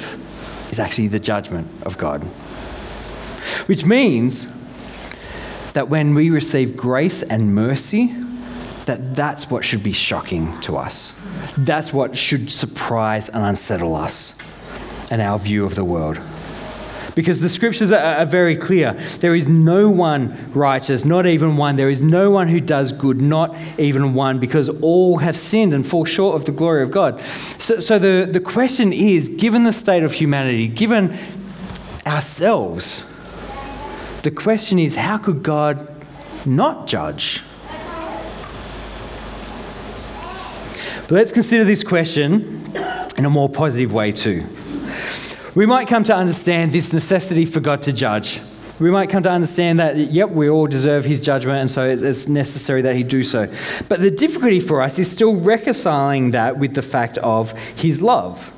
is 0.70 0.78
actually 0.78 1.08
the 1.08 1.18
judgment 1.18 1.66
of 1.86 1.96
God. 1.96 2.22
Which 3.64 3.86
means 3.86 4.52
that 5.72 5.88
when 5.88 6.14
we 6.14 6.28
receive 6.28 6.76
grace 6.76 7.22
and 7.22 7.54
mercy, 7.54 8.14
that 8.84 9.16
that's 9.16 9.50
what 9.50 9.64
should 9.64 9.82
be 9.82 9.92
shocking 9.92 10.60
to 10.60 10.76
us. 10.76 11.18
That's 11.56 11.92
what 11.92 12.16
should 12.16 12.50
surprise 12.50 13.28
and 13.28 13.44
unsettle 13.44 13.94
us 13.94 14.34
and 15.10 15.20
our 15.20 15.38
view 15.38 15.64
of 15.64 15.74
the 15.74 15.84
world. 15.84 16.20
Because 17.14 17.40
the 17.40 17.48
scriptures 17.48 17.90
are, 17.90 18.24
very 18.24 18.56
clear. 18.56 18.92
There 19.18 19.34
is 19.34 19.48
no 19.48 19.90
one 19.90 20.52
righteous, 20.52 21.04
not 21.04 21.26
even 21.26 21.56
one. 21.56 21.76
There 21.76 21.90
is 21.90 22.00
no 22.00 22.30
one 22.30 22.48
who 22.48 22.60
does 22.60 22.92
good, 22.92 23.20
not 23.20 23.56
even 23.78 24.14
one, 24.14 24.38
because 24.38 24.68
all 24.80 25.18
have 25.18 25.36
sinned 25.36 25.74
and 25.74 25.86
fall 25.86 26.04
short 26.04 26.36
of 26.36 26.44
the 26.44 26.52
glory 26.52 26.82
of 26.82 26.90
God. 26.90 27.20
So, 27.58 27.80
so 27.80 27.98
the, 27.98 28.28
the 28.30 28.40
question 28.40 28.92
is 28.92 29.28
given 29.28 29.64
the 29.64 29.72
state 29.72 30.04
of 30.04 30.12
humanity, 30.12 30.68
given 30.68 31.18
ourselves, 32.06 33.04
the 34.22 34.30
question 34.30 34.78
is 34.78 34.96
how 34.96 35.18
could 35.18 35.42
God 35.42 35.92
not 36.46 36.86
judge? 36.86 37.42
But 41.10 41.16
let's 41.16 41.32
consider 41.32 41.64
this 41.64 41.82
question 41.82 42.72
in 43.18 43.24
a 43.24 43.30
more 43.30 43.48
positive 43.48 43.92
way, 43.92 44.12
too. 44.12 44.44
We 45.56 45.66
might 45.66 45.88
come 45.88 46.04
to 46.04 46.14
understand 46.14 46.70
this 46.70 46.92
necessity 46.92 47.46
for 47.46 47.58
God 47.58 47.82
to 47.82 47.92
judge. 47.92 48.40
We 48.78 48.92
might 48.92 49.10
come 49.10 49.24
to 49.24 49.28
understand 49.28 49.80
that, 49.80 49.96
yep, 49.96 50.30
we 50.30 50.48
all 50.48 50.68
deserve 50.68 51.04
his 51.04 51.20
judgment, 51.20 51.58
and 51.58 51.68
so 51.68 51.84
it's 51.88 52.28
necessary 52.28 52.82
that 52.82 52.94
he 52.94 53.02
do 53.02 53.24
so. 53.24 53.52
But 53.88 54.02
the 54.02 54.10
difficulty 54.12 54.60
for 54.60 54.82
us 54.82 55.00
is 55.00 55.10
still 55.10 55.34
reconciling 55.34 56.30
that 56.30 56.58
with 56.58 56.74
the 56.74 56.82
fact 56.82 57.18
of 57.18 57.58
his 57.76 58.00
love. 58.00 58.52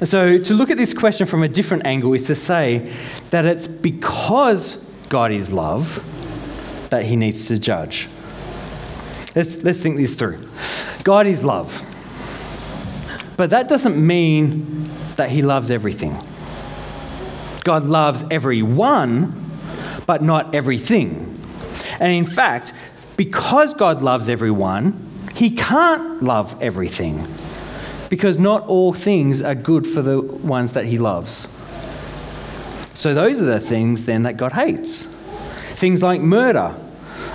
And 0.00 0.06
so 0.06 0.36
to 0.36 0.52
look 0.52 0.68
at 0.68 0.76
this 0.76 0.92
question 0.92 1.26
from 1.26 1.42
a 1.42 1.48
different 1.48 1.86
angle 1.86 2.12
is 2.12 2.26
to 2.26 2.34
say 2.34 2.92
that 3.30 3.46
it's 3.46 3.66
because 3.66 4.86
God 5.08 5.32
is 5.32 5.50
love 5.50 6.06
that 6.90 7.06
he 7.06 7.16
needs 7.16 7.46
to 7.46 7.58
judge. 7.58 8.06
Let's, 9.34 9.62
let's 9.62 9.80
think 9.80 9.96
this 9.96 10.14
through. 10.14 10.46
God 11.04 11.26
is 11.26 11.42
love. 11.42 11.86
But 13.36 13.50
that 13.50 13.68
doesn't 13.68 13.96
mean 13.96 14.88
that 15.16 15.30
He 15.30 15.42
loves 15.42 15.70
everything. 15.70 16.16
God 17.64 17.84
loves 17.84 18.24
everyone, 18.30 19.32
but 20.06 20.22
not 20.22 20.54
everything. 20.54 21.38
And 22.00 22.12
in 22.12 22.26
fact, 22.26 22.72
because 23.16 23.74
God 23.74 24.02
loves 24.02 24.28
everyone, 24.28 25.08
He 25.34 25.54
can't 25.56 26.22
love 26.22 26.60
everything. 26.62 27.26
Because 28.08 28.38
not 28.38 28.66
all 28.66 28.92
things 28.92 29.40
are 29.40 29.54
good 29.54 29.86
for 29.86 30.02
the 30.02 30.20
ones 30.20 30.72
that 30.72 30.86
He 30.86 30.98
loves. 30.98 31.48
So, 32.94 33.14
those 33.14 33.40
are 33.40 33.46
the 33.46 33.60
things 33.60 34.04
then 34.04 34.24
that 34.24 34.36
God 34.36 34.52
hates. 34.52 35.04
Things 35.04 36.02
like 36.02 36.20
murder, 36.20 36.74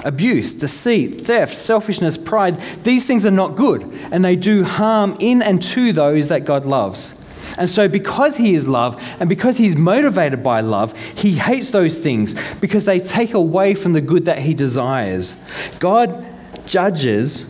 abuse, 0.06 0.54
deceit, 0.54 1.22
theft, 1.22 1.56
selfishness, 1.56 2.16
pride. 2.16 2.62
These 2.84 3.06
things 3.06 3.26
are 3.26 3.32
not 3.32 3.56
good, 3.56 3.84
and 4.12 4.24
they 4.24 4.38
do 4.38 4.64
harm 4.64 5.18
in 5.20 5.42
and 5.42 5.62
to 5.64 5.92
those 5.92 6.30
that 6.30 6.46
God 6.46 6.64
loves. 6.64 7.22
And 7.58 7.70
so, 7.70 7.88
because 7.88 8.38
he 8.38 8.54
is 8.54 8.68
love 8.68 9.02
and 9.20 9.30
because 9.30 9.58
he's 9.58 9.76
motivated 9.76 10.44
by 10.44 10.62
love, 10.62 10.98
he 11.18 11.34
hates 11.34 11.70
those 11.72 11.98
things 11.98 12.36
because 12.60 12.86
they 12.86 13.00
take 13.00 13.34
away 13.34 13.74
from 13.76 13.94
the 13.94 14.02
good 14.02 14.26
that 14.26 14.40
he 14.40 14.54
desires. 14.54 15.36
God 15.80 16.28
judges 16.66 17.44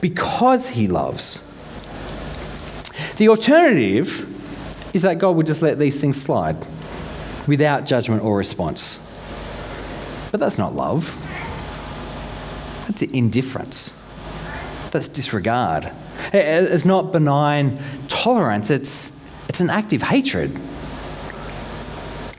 because 0.00 0.70
he 0.70 0.88
loves. 0.88 1.48
The 3.16 3.28
alternative 3.28 4.28
is 4.94 5.02
that 5.02 5.18
God 5.18 5.36
would 5.36 5.46
just 5.46 5.62
let 5.62 5.78
these 5.78 6.00
things 6.00 6.20
slide 6.20 6.56
without 7.46 7.84
judgment 7.84 8.22
or 8.22 8.36
response. 8.36 8.98
But 10.30 10.40
that's 10.40 10.58
not 10.58 10.74
love. 10.74 11.18
That's 12.92 13.14
indifference. 13.14 13.92
That's 14.90 15.08
disregard. 15.08 15.90
It's 16.32 16.84
not 16.84 17.12
benign 17.12 17.80
tolerance, 18.08 18.70
it's 18.70 19.18
it's 19.48 19.60
an 19.60 19.70
active 19.70 20.02
hatred, 20.02 20.56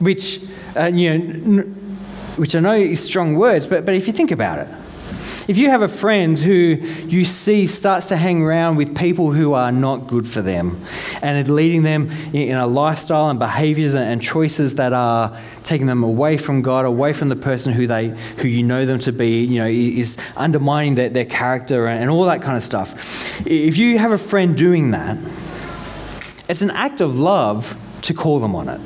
which, 0.00 0.40
uh, 0.76 0.86
you 0.86 1.18
know, 1.18 1.62
which 2.36 2.56
I 2.56 2.60
know 2.60 2.72
is 2.72 3.04
strong 3.04 3.36
words, 3.36 3.66
but, 3.66 3.84
but 3.84 3.94
if 3.94 4.06
you 4.06 4.12
think 4.12 4.30
about 4.30 4.58
it, 4.58 4.68
If 5.46 5.58
you 5.58 5.68
have 5.68 5.82
a 5.82 5.88
friend 5.88 6.38
who 6.38 6.78
you 7.06 7.26
see 7.26 7.66
starts 7.66 8.08
to 8.08 8.16
hang 8.16 8.42
around 8.42 8.76
with 8.76 8.96
people 8.96 9.32
who 9.32 9.52
are 9.52 9.70
not 9.70 10.06
good 10.06 10.26
for 10.26 10.40
them 10.40 10.82
and 11.20 11.46
leading 11.48 11.82
them 11.82 12.10
in 12.32 12.56
a 12.56 12.66
lifestyle 12.66 13.28
and 13.28 13.38
behaviors 13.38 13.94
and 13.94 14.22
choices 14.22 14.76
that 14.76 14.94
are 14.94 15.38
taking 15.62 15.86
them 15.86 16.02
away 16.02 16.38
from 16.38 16.62
God, 16.62 16.86
away 16.86 17.12
from 17.12 17.28
the 17.28 17.36
person 17.36 17.74
who 17.74 17.86
they 17.86 18.08
who 18.38 18.48
you 18.48 18.62
know 18.62 18.86
them 18.86 18.98
to 19.00 19.12
be, 19.12 19.44
you 19.44 19.58
know, 19.58 19.66
is 19.66 20.16
undermining 20.34 20.94
their, 20.94 21.10
their 21.10 21.26
character 21.26 21.88
and 21.88 22.08
all 22.08 22.24
that 22.24 22.40
kind 22.40 22.56
of 22.56 22.62
stuff. 22.62 23.46
If 23.46 23.76
you 23.76 23.98
have 23.98 24.12
a 24.12 24.18
friend 24.18 24.56
doing 24.56 24.92
that, 24.92 25.18
it's 26.48 26.62
an 26.62 26.70
act 26.70 27.02
of 27.02 27.18
love 27.18 27.78
to 28.02 28.14
call 28.14 28.38
them 28.40 28.54
on 28.54 28.70
it. 28.70 28.80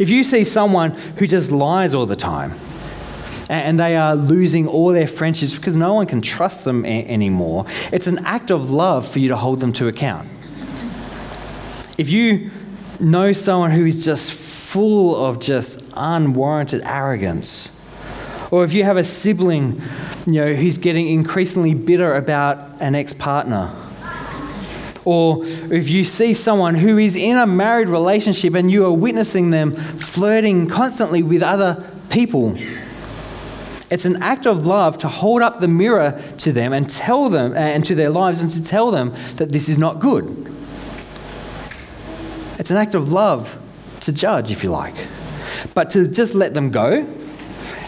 If 0.00 0.08
you 0.08 0.24
see 0.24 0.44
someone 0.44 0.92
who 1.18 1.26
just 1.26 1.50
lies 1.50 1.94
all 1.94 2.06
the 2.06 2.16
time, 2.16 2.54
and 3.52 3.78
they 3.78 3.96
are 3.96 4.16
losing 4.16 4.66
all 4.66 4.88
their 4.88 5.06
friendships 5.06 5.54
because 5.54 5.76
no 5.76 5.94
one 5.94 6.06
can 6.06 6.22
trust 6.22 6.64
them 6.64 6.84
a- 6.86 7.06
anymore. 7.06 7.66
It's 7.92 8.06
an 8.06 8.24
act 8.24 8.50
of 8.50 8.70
love 8.70 9.06
for 9.06 9.18
you 9.18 9.28
to 9.28 9.36
hold 9.36 9.60
them 9.60 9.72
to 9.74 9.88
account. 9.88 10.28
If 11.98 12.08
you 12.08 12.50
know 12.98 13.32
someone 13.32 13.70
who 13.72 13.84
is 13.84 14.04
just 14.04 14.32
full 14.32 15.22
of 15.22 15.38
just 15.38 15.86
unwarranted 15.94 16.80
arrogance, 16.84 17.68
or 18.50 18.64
if 18.64 18.72
you 18.72 18.84
have 18.84 18.96
a 18.96 19.04
sibling, 19.04 19.80
you 20.26 20.40
know, 20.40 20.54
who's 20.54 20.78
getting 20.78 21.08
increasingly 21.08 21.74
bitter 21.74 22.14
about 22.14 22.80
an 22.80 22.94
ex-partner, 22.94 23.70
or 25.04 25.44
if 25.44 25.90
you 25.90 26.04
see 26.04 26.32
someone 26.32 26.74
who 26.74 26.96
is 26.96 27.16
in 27.16 27.36
a 27.36 27.46
married 27.46 27.88
relationship 27.88 28.54
and 28.54 28.70
you 28.70 28.84
are 28.84 28.92
witnessing 28.92 29.50
them 29.50 29.74
flirting 29.74 30.68
constantly 30.68 31.22
with 31.22 31.42
other 31.42 31.84
people, 32.08 32.56
it's 33.92 34.06
an 34.06 34.22
act 34.22 34.46
of 34.46 34.66
love 34.66 34.96
to 34.98 35.08
hold 35.08 35.42
up 35.42 35.60
the 35.60 35.68
mirror 35.68 36.18
to 36.38 36.50
them 36.50 36.72
and 36.72 36.88
tell 36.88 37.28
them, 37.28 37.52
uh, 37.52 37.56
and 37.56 37.84
to 37.84 37.94
their 37.94 38.08
lives, 38.08 38.40
and 38.40 38.50
to 38.50 38.64
tell 38.64 38.90
them 38.90 39.14
that 39.36 39.52
this 39.52 39.68
is 39.68 39.76
not 39.76 40.00
good. 40.00 40.24
It's 42.58 42.70
an 42.70 42.78
act 42.78 42.94
of 42.94 43.12
love 43.12 43.60
to 44.00 44.10
judge, 44.10 44.50
if 44.50 44.64
you 44.64 44.70
like. 44.70 44.94
But 45.74 45.90
to 45.90 46.08
just 46.08 46.32
let 46.32 46.54
them 46.54 46.70
go 46.70 47.06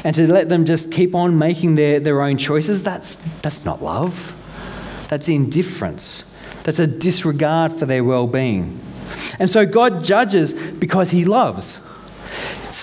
and 0.04 0.14
to 0.14 0.30
let 0.30 0.50
them 0.50 0.66
just 0.66 0.92
keep 0.92 1.14
on 1.14 1.38
making 1.38 1.76
their, 1.76 2.00
their 2.00 2.20
own 2.20 2.36
choices, 2.36 2.82
that's, 2.82 3.16
that's 3.40 3.64
not 3.64 3.82
love. 3.82 5.06
That's 5.08 5.30
indifference. 5.30 6.30
That's 6.64 6.80
a 6.80 6.86
disregard 6.86 7.72
for 7.72 7.86
their 7.86 8.04
well 8.04 8.26
being. 8.26 8.78
And 9.38 9.48
so 9.48 9.64
God 9.64 10.04
judges 10.04 10.52
because 10.52 11.12
He 11.12 11.24
loves. 11.24 11.80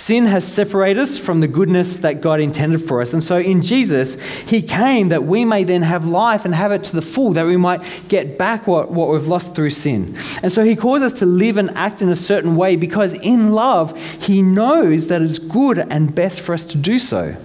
Sin 0.02 0.26
has 0.26 0.52
separated 0.52 1.00
us 1.00 1.20
from 1.20 1.42
the 1.42 1.48
goodness 1.48 1.98
that 1.98 2.22
God 2.22 2.40
intended 2.40 2.82
for 2.82 3.04
us. 3.04 3.14
And 3.14 3.24
so 3.24 3.38
in 3.38 3.62
Jesus, 3.62 4.20
He 4.50 4.64
came 4.64 5.10
that 5.10 5.26
we 5.26 5.46
may 5.46 5.64
then 5.64 5.84
have 5.84 6.08
life 6.08 6.44
and 6.44 6.56
have 6.56 6.72
it 6.72 6.84
to 6.86 6.96
the 6.96 7.04
full, 7.04 7.34
that 7.34 7.46
we 7.46 7.56
might 7.56 7.84
get 8.08 8.36
back 8.36 8.66
what, 8.66 8.90
what 8.90 9.10
we've 9.10 9.28
lost 9.28 9.54
through 9.54 9.70
sin. 9.70 10.18
And 10.42 10.52
so 10.52 10.64
He 10.64 10.76
calls 10.76 11.04
us 11.04 11.14
to 11.20 11.28
live 11.28 11.56
and 11.58 11.70
act 11.78 12.02
in 12.02 12.10
a 12.10 12.16
certain 12.16 12.56
way 12.56 12.76
because 12.78 13.14
in 13.14 13.52
love, 13.52 13.96
He 14.20 14.42
knows 14.42 15.06
that 15.06 15.22
it's 15.22 15.38
good 15.38 15.78
and 15.78 16.16
best 16.16 16.42
for 16.42 16.56
us 16.56 16.66
to 16.66 16.80
do 16.80 16.98
so. 16.98 17.36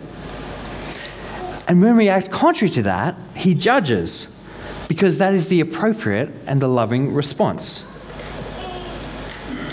And 1.69 1.83
when 1.83 1.95
we 1.95 2.09
act 2.09 2.31
contrary 2.31 2.71
to 2.71 2.83
that, 2.85 3.17
He 3.35 3.53
judges 3.53 4.35
because 4.89 5.19
that 5.19 5.35
is 5.35 5.49
the 5.49 5.61
appropriate 5.61 6.31
and 6.47 6.63
the 6.63 6.69
loving 6.69 7.13
response. 7.13 7.86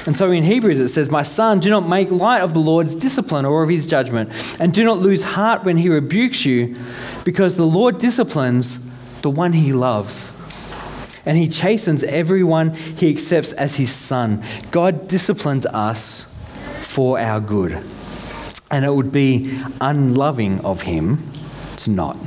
And 0.05 0.17
so 0.17 0.31
in 0.31 0.43
Hebrews 0.43 0.79
it 0.79 0.89
says, 0.89 1.10
My 1.10 1.24
son, 1.24 1.60
do 1.60 1.69
not 1.69 1.88
make 1.88 2.12
light 2.12 2.41
of 2.41 2.53
the 2.53 2.60
Lord's 2.60 2.95
discipline 2.95 3.45
or 3.45 3.63
of 3.63 3.69
his 3.69 3.88
judgment, 3.88 4.29
and 4.60 4.74
do 4.74 4.83
not 4.83 5.00
lose 5.00 5.24
heart 5.24 5.63
when 5.63 5.77
he 5.77 5.89
rebukes 5.89 6.45
you, 6.45 6.75
because 7.24 7.55
the 7.55 7.65
Lord 7.65 8.00
disciplines 8.00 8.79
the 9.22 9.29
one 9.29 9.53
he 9.53 9.72
loves. 9.72 10.38
And 11.25 11.38
he 11.38 11.48
chastens 11.48 12.03
everyone 12.03 12.74
he 12.74 13.10
accepts 13.10 13.53
as 13.53 13.75
his 13.75 13.91
son. 13.91 14.43
God 14.72 15.07
disciplines 15.07 15.65
us 15.65 16.25
for 16.81 17.17
our 17.17 17.39
good. 17.39 17.81
And 18.69 18.83
it 18.83 18.93
would 18.93 19.12
be 19.12 19.62
unloving 19.79 20.59
of 20.66 20.81
him 20.81 21.31
to 21.77 21.92
not. 21.92 22.18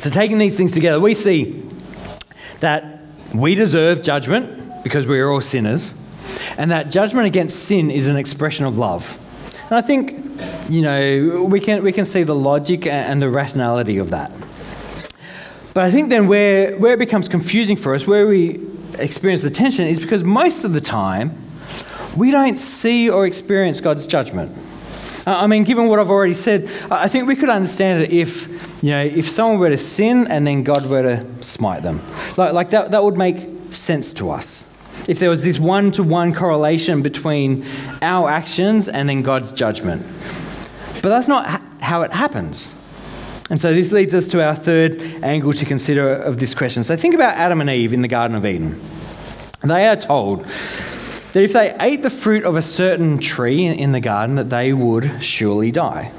So, 0.00 0.10
taking 0.10 0.38
these 0.38 0.56
things 0.56 0.72
together, 0.72 1.00
we 1.00 1.14
see 1.14 1.62
that 2.60 2.93
we 3.34 3.54
deserve 3.54 4.02
judgment 4.02 4.82
because 4.82 5.06
we 5.06 5.20
are 5.20 5.30
all 5.30 5.40
sinners, 5.40 5.94
and 6.56 6.70
that 6.70 6.90
judgment 6.90 7.26
against 7.26 7.56
sin 7.56 7.90
is 7.90 8.06
an 8.06 8.16
expression 8.16 8.64
of 8.64 8.78
love. 8.78 9.18
And 9.64 9.72
I 9.72 9.82
think, 9.82 10.20
you 10.68 10.82
know, 10.82 11.44
we 11.44 11.58
can, 11.60 11.82
we 11.82 11.92
can 11.92 12.04
see 12.04 12.22
the 12.22 12.34
logic 12.34 12.86
and 12.86 13.20
the 13.20 13.30
rationality 13.30 13.98
of 13.98 14.10
that. 14.10 14.30
But 15.72 15.84
I 15.84 15.90
think 15.90 16.10
then 16.10 16.28
where, 16.28 16.76
where 16.76 16.92
it 16.92 16.98
becomes 16.98 17.28
confusing 17.28 17.76
for 17.76 17.94
us, 17.94 18.06
where 18.06 18.26
we 18.26 18.60
experience 18.98 19.42
the 19.42 19.50
tension, 19.50 19.86
is 19.86 19.98
because 19.98 20.22
most 20.22 20.64
of 20.64 20.72
the 20.72 20.80
time 20.80 21.36
we 22.16 22.30
don't 22.30 22.56
see 22.56 23.10
or 23.10 23.26
experience 23.26 23.80
God's 23.80 24.06
judgment. 24.06 24.56
I 25.26 25.46
mean, 25.46 25.64
given 25.64 25.88
what 25.88 25.98
I've 25.98 26.10
already 26.10 26.34
said, 26.34 26.70
I 26.90 27.08
think 27.08 27.26
we 27.26 27.34
could 27.34 27.48
understand 27.48 28.02
it 28.02 28.10
if, 28.10 28.53
you 28.84 28.90
know, 28.90 29.02
if 29.02 29.26
someone 29.30 29.58
were 29.58 29.70
to 29.70 29.78
sin 29.78 30.26
and 30.26 30.46
then 30.46 30.62
God 30.62 30.84
were 30.84 31.02
to 31.02 31.42
smite 31.42 31.82
them. 31.82 32.02
Like, 32.36 32.52
like 32.52 32.68
that, 32.68 32.90
that 32.90 33.02
would 33.02 33.16
make 33.16 33.72
sense 33.72 34.12
to 34.12 34.30
us. 34.30 34.70
If 35.08 35.18
there 35.18 35.30
was 35.30 35.40
this 35.40 35.58
one 35.58 35.90
to 35.92 36.02
one 36.02 36.34
correlation 36.34 37.00
between 37.00 37.64
our 38.02 38.28
actions 38.28 38.86
and 38.86 39.08
then 39.08 39.22
God's 39.22 39.52
judgment. 39.52 40.04
But 41.00 41.08
that's 41.08 41.28
not 41.28 41.62
how 41.80 42.02
it 42.02 42.12
happens. 42.12 42.74
And 43.48 43.58
so 43.58 43.72
this 43.72 43.90
leads 43.90 44.14
us 44.14 44.28
to 44.32 44.44
our 44.44 44.54
third 44.54 45.00
angle 45.22 45.54
to 45.54 45.64
consider 45.64 46.12
of 46.12 46.38
this 46.38 46.54
question. 46.54 46.84
So 46.84 46.94
think 46.94 47.14
about 47.14 47.36
Adam 47.36 47.62
and 47.62 47.70
Eve 47.70 47.94
in 47.94 48.02
the 48.02 48.08
Garden 48.08 48.36
of 48.36 48.44
Eden. 48.44 48.78
They 49.62 49.88
are 49.88 49.96
told 49.96 50.44
that 50.44 51.42
if 51.42 51.54
they 51.54 51.74
ate 51.80 52.02
the 52.02 52.10
fruit 52.10 52.44
of 52.44 52.54
a 52.54 52.62
certain 52.62 53.18
tree 53.18 53.64
in 53.64 53.92
the 53.92 54.00
garden, 54.00 54.36
that 54.36 54.50
they 54.50 54.74
would 54.74 55.24
surely 55.24 55.70
die. 55.70 56.12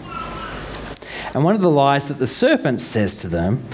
And 1.35 1.43
one 1.43 1.53
of 1.53 1.59
the 1.59 1.69
lies 1.69 2.07
that 2.07 2.17
the 2.17 2.27
serpent 2.27 2.79
says 2.79 3.19
to 3.19 3.27
them 3.27 3.65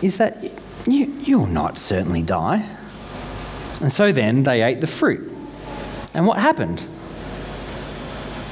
is 0.00 0.18
that 0.18 0.40
you, 0.86 1.06
you'll 1.24 1.46
not 1.46 1.76
certainly 1.76 2.22
die. 2.22 2.64
And 3.80 3.90
so 3.90 4.12
then 4.12 4.44
they 4.44 4.62
ate 4.62 4.80
the 4.80 4.86
fruit. 4.86 5.32
And 6.14 6.28
what 6.28 6.38
happened? 6.38 6.84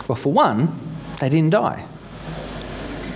Well, 0.08 0.16
for 0.16 0.32
one, 0.32 0.76
they 1.20 1.28
didn't 1.28 1.50
die. 1.50 1.86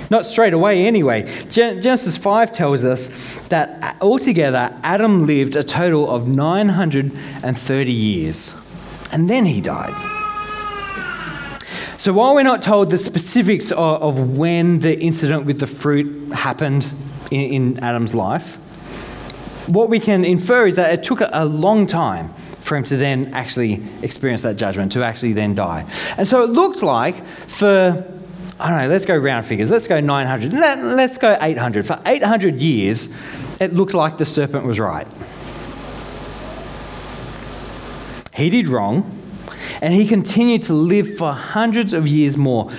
Not 0.09 0.25
straight 0.25 0.53
away, 0.53 0.87
anyway. 0.87 1.23
Genesis 1.49 2.17
5 2.17 2.53
tells 2.53 2.85
us 2.85 3.09
that 3.49 3.83
uh, 3.83 4.05
altogether 4.05 4.73
Adam 4.85 5.27
lived 5.27 5.57
a 5.57 5.65
total 5.65 6.09
of 6.09 6.29
930 6.29 7.93
years, 7.93 8.55
and 9.11 9.29
then 9.29 9.47
he 9.47 9.61
died. 9.61 10.20
So 12.01 12.15
while 12.15 12.35
we're 12.35 12.45
not 12.45 12.63
told 12.63 12.89
the 12.89 12.97
specifics 12.97 13.71
of, 13.71 14.03
of 14.03 14.39
when 14.39 14.79
the 14.79 14.99
incident 14.99 15.45
with 15.45 15.61
the 15.61 15.67
fruit 15.67 16.33
happened 16.33 16.95
in, 17.31 17.75
in, 17.75 17.85
Adam's 17.85 18.15
life, 18.15 18.55
what 19.69 19.91
we 19.91 20.01
can 20.01 20.25
infer 20.25 20.67
is 20.67 20.77
that 20.77 20.95
it 20.95 21.03
took 21.03 21.21
a, 21.21 21.29
a 21.31 21.45
long 21.45 21.87
time 21.87 22.33
for 22.61 22.79
him 22.79 22.85
to 22.85 22.97
then 22.97 23.35
actually 23.35 23.83
experience 24.01 24.41
that 24.41 24.57
judgment, 24.57 24.93
to 24.93 25.05
actually 25.05 25.35
then 25.35 25.55
die. 25.55 25.85
And 26.17 26.27
so 26.27 26.43
it 26.43 26.49
looked 26.49 26.83
like 26.83 27.23
for 27.27 28.03
I 28.59 28.71
don't 28.71 28.79
know, 28.79 28.89
let's 28.89 29.05
go 29.05 29.19
round 29.19 29.45
figures. 29.45 29.71
Let's 29.71 29.87
go 29.87 30.01
900. 30.01 30.55
Let's 30.55 31.19
go 31.19 31.37
800. 31.39 31.87
For 31.87 32.01
800 32.07 32.63
years, 32.63 33.11
it 33.61 33.75
looked 33.75 33.93
like 33.93 34.17
the 34.17 34.25
serpent 34.25 34.65
was 34.65 34.81
right. 34.81 35.07
He 38.35 38.49
did 38.49 38.69
wrong, 38.69 39.20
and 39.83 39.95
he 39.95 40.07
continued 40.07 40.63
to 40.65 40.75
live 40.75 41.17
for 41.17 41.33
hundreds 41.33 41.93
of 41.93 42.07
years 42.07 42.37
more, 42.37 42.71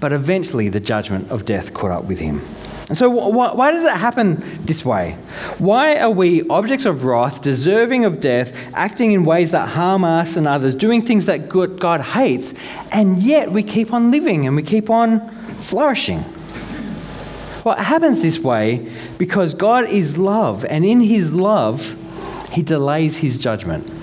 but 0.00 0.12
eventually 0.12 0.68
the 0.68 0.80
judgment 0.80 1.30
of 1.30 1.44
death 1.44 1.74
caught 1.74 1.90
up 1.90 2.04
with 2.04 2.20
him. 2.20 2.40
And 2.88 2.98
so, 2.98 3.10
wh- 3.10 3.56
why 3.56 3.70
does 3.70 3.84
it 3.84 3.94
happen 3.94 4.42
this 4.66 4.84
way? 4.84 5.12
Why 5.56 5.98
are 5.98 6.10
we 6.10 6.46
objects 6.48 6.84
of 6.84 7.04
wrath, 7.04 7.40
deserving 7.40 8.04
of 8.04 8.20
death, 8.20 8.54
acting 8.74 9.12
in 9.12 9.24
ways 9.24 9.52
that 9.52 9.70
harm 9.70 10.04
us 10.04 10.36
and 10.36 10.46
others, 10.46 10.74
doing 10.74 11.00
things 11.00 11.24
that 11.24 11.48
God 11.48 12.00
hates, 12.02 12.52
and 12.92 13.22
yet 13.22 13.50
we 13.50 13.62
keep 13.62 13.92
on 13.92 14.10
living 14.10 14.46
and 14.46 14.54
we 14.54 14.62
keep 14.62 14.90
on 14.90 15.26
flourishing? 15.46 16.24
Well, 17.64 17.74
it 17.78 17.84
happens 17.84 18.20
this 18.20 18.38
way 18.38 18.92
because 19.16 19.54
God 19.54 19.88
is 19.88 20.18
love, 20.18 20.66
and 20.66 20.84
in 20.84 21.00
His 21.00 21.32
love, 21.32 21.98
He 22.52 22.62
delays 22.62 23.16
His 23.16 23.42
judgment. 23.42 23.93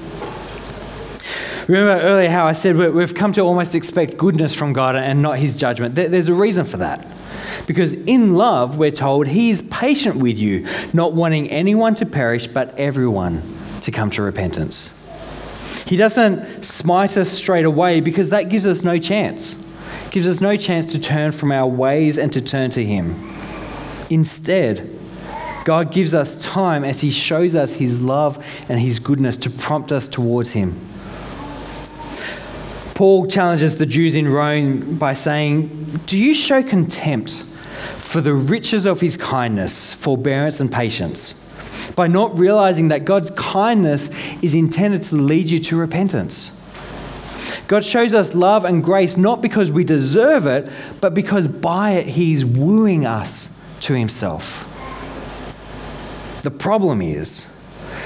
Remember 1.68 2.02
earlier 2.04 2.30
how 2.30 2.48
I 2.48 2.54
said 2.54 2.76
we've 2.76 3.14
come 3.14 3.32
to 3.34 3.42
almost 3.42 3.76
expect 3.76 4.18
goodness 4.18 4.54
from 4.56 4.74
God 4.74 4.96
and 4.96 5.22
not 5.22 5.38
His 5.38 5.56
judgment? 5.56 5.96
There's 5.96 6.28
a 6.28 6.34
reason 6.34 6.66
for 6.66 6.78
that. 6.78 7.06
Because 7.68 7.94
in 7.94 8.36
love, 8.36 8.78
we're 8.78 8.92
told 8.92 9.28
He 9.28 9.50
is 9.52 9.62
patient 9.62 10.18
with 10.18 10.38
you, 10.38 10.68
not 10.94 11.14
wanting 11.14 11.50
anyone 11.50 11.96
to 11.96 12.06
perish, 12.06 12.48
but 12.48 12.78
everyone 12.78 13.44
to 13.82 13.92
come 13.92 14.10
to 14.12 14.22
repentance. 14.22 14.98
He 15.86 15.98
doesn't 15.98 16.64
smite 16.64 17.18
us 17.18 17.30
straight 17.30 17.66
away 17.66 18.02
because 18.02 18.30
that 18.30 18.50
gives 18.50 18.66
us 18.66 18.84
no 18.84 18.98
chance. 18.98 19.56
gives 20.12 20.28
us 20.28 20.42
no 20.42 20.58
chance 20.58 20.92
to 20.94 21.00
turn 21.00 21.32
from 21.32 21.52
our 21.52 21.68
ways 21.68 22.18
and 22.18 22.32
to 22.34 22.42
turn 22.42 22.72
to 22.72 22.84
Him. 22.84 23.16
Instead, 24.10 24.90
God 25.64 25.92
gives 25.92 26.14
us 26.14 26.44
time 26.44 26.84
as 26.84 27.02
He 27.02 27.12
shows 27.12 27.56
us 27.56 27.74
His 27.74 28.02
love 28.02 28.44
and 28.68 28.80
His 28.80 29.00
goodness 29.00 29.38
to 29.38 29.50
prompt 29.50 29.92
us 29.92 30.08
towards 30.08 30.52
Him. 30.52 30.80
Paul 33.02 33.26
challenges 33.26 33.78
the 33.78 33.88
Jews 33.88 34.14
in 34.14 34.28
Rome 34.28 34.96
by 35.00 35.16
saying, 35.16 36.02
Do 36.06 36.16
you 36.16 36.36
show 36.36 36.62
contempt 36.62 37.42
for 37.42 38.22
the 38.22 38.36
riches 38.36 38.86
of 38.86 39.02
His 39.02 39.18
kindness, 39.18 39.96
forbearance, 39.96 40.60
and 40.60 40.72
patience, 40.72 41.34
by 41.96 42.06
not 42.06 42.38
realizing 42.38 42.90
that 42.90 43.04
God's 43.04 43.32
kindness 43.32 44.12
is 44.44 44.54
intended 44.54 45.02
to 45.02 45.16
lead 45.16 45.50
you 45.50 45.58
to 45.58 45.78
repentance? 45.78 46.56
God 47.68 47.84
shows 47.84 48.14
us 48.14 48.36
love 48.36 48.66
and 48.66 48.84
grace 48.84 49.18
not 49.18 49.42
because 49.42 49.72
we 49.72 49.84
deserve 49.84 50.46
it, 50.46 50.72
but 51.02 51.16
because 51.16 51.48
by 51.48 51.94
it 51.94 52.06
He's 52.10 52.46
wooing 52.46 53.08
us 53.08 53.50
to 53.80 53.96
Himself. 53.96 54.68
The 56.44 56.52
problem 56.52 57.02
is 57.02 57.52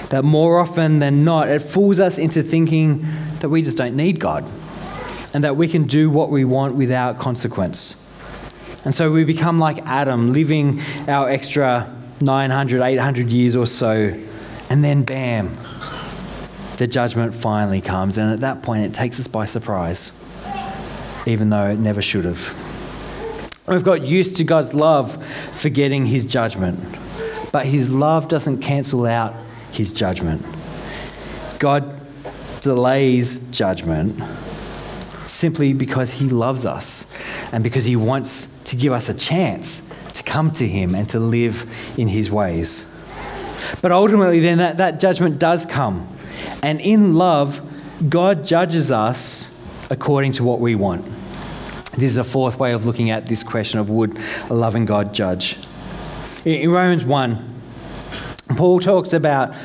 that 0.07 0.23
more 0.23 0.57
often 0.57 0.99
than 0.99 1.25
not, 1.25 1.49
it 1.49 1.59
fools 1.59 1.99
us 1.99 2.17
into 2.17 2.41
thinking 2.41 3.05
that 3.41 3.49
we 3.49 3.61
just 3.61 3.77
don't 3.77 3.97
need 3.97 4.21
God 4.21 4.49
and 5.35 5.43
that 5.43 5.55
we 5.55 5.67
can 5.67 5.83
do 5.83 6.09
what 6.09 6.31
we 6.31 6.45
want 6.45 6.73
without 6.75 7.19
consequence. 7.19 8.01
And 8.85 8.95
so 8.95 9.11
we 9.11 9.23
become 9.23 9.59
like 9.59 9.85
Adam, 9.85 10.33
living 10.33 10.81
our 11.07 11.29
extra 11.29 11.93
900, 12.21 12.81
800 12.81 13.27
years 13.27 13.55
or 13.55 13.67
so, 13.67 14.17
and 14.69 14.83
then 14.83 15.03
bam, 15.03 15.51
the 16.77 16.87
judgment 16.87 17.35
finally 17.35 17.81
comes. 17.81 18.17
And 18.17 18.31
at 18.31 18.39
that 18.39 18.63
point, 18.63 18.85
it 18.85 18.93
takes 18.93 19.19
us 19.19 19.27
by 19.27 19.45
surprise, 19.45 20.11
even 21.27 21.49
though 21.49 21.67
it 21.69 21.77
never 21.77 22.01
should 22.01 22.25
have. 22.25 23.61
We've 23.67 23.83
got 23.83 24.03
used 24.03 24.37
to 24.37 24.43
God's 24.43 24.73
love 24.73 25.23
forgetting 25.51 26.07
his 26.07 26.25
judgment 26.25 26.79
but 27.55 27.65
his 27.65 27.89
love 27.89 28.27
doesn't 28.27 28.59
cancel 28.59 29.05
out 29.05 29.33
his 29.71 29.93
judgment. 29.93 30.45
God 31.57 32.01
delays 32.59 33.39
judgment 33.49 34.21
simply 35.27 35.73
because 35.73 36.13
he 36.13 36.29
loves 36.29 36.65
us 36.65 37.05
and 37.51 37.63
because 37.63 37.85
he 37.85 37.95
wants 37.95 38.47
to 38.63 38.75
give 38.75 38.93
us 38.93 39.09
a 39.09 39.13
chance 39.13 39.91
to 40.13 40.23
come 40.23 40.51
to 40.51 40.67
him 40.67 40.95
and 40.95 41.09
to 41.09 41.19
live 41.19 41.93
in 41.97 42.07
his 42.07 42.31
ways. 42.31 42.85
But 43.81 43.91
ultimately, 43.91 44.39
then, 44.39 44.57
that, 44.59 44.77
that 44.77 44.99
judgment 44.99 45.39
does 45.39 45.65
come. 45.65 46.07
And 46.61 46.79
in 46.81 47.15
love, 47.15 47.61
God 48.09 48.45
judges 48.45 48.91
us 48.91 49.51
according 49.89 50.33
to 50.33 50.43
what 50.43 50.59
we 50.59 50.75
want. 50.75 51.05
This 51.91 52.11
is 52.11 52.17
a 52.17 52.23
fourth 52.23 52.59
way 52.59 52.73
of 52.73 52.85
looking 52.85 53.09
at 53.09 53.27
this 53.27 53.43
question 53.43 53.79
of 53.79 53.89
would 53.89 54.19
a 54.49 54.53
loving 54.53 54.85
God 54.85 55.13
judge? 55.13 55.57
In 56.43 56.69
Romans 56.69 57.05
1, 57.05 57.53
Paul 58.57 58.79
talks 58.79 59.13
about 59.13 59.55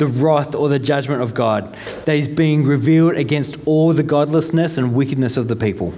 the 0.00 0.06
wrath 0.06 0.54
or 0.54 0.68
the 0.68 0.78
judgment 0.78 1.22
of 1.22 1.34
God 1.34 1.72
that 2.06 2.16
is 2.16 2.26
being 2.26 2.64
revealed 2.64 3.14
against 3.14 3.56
all 3.66 3.92
the 3.92 4.02
godlessness 4.02 4.78
and 4.78 4.94
wickedness 4.94 5.36
of 5.36 5.46
the 5.46 5.54
people. 5.54 5.94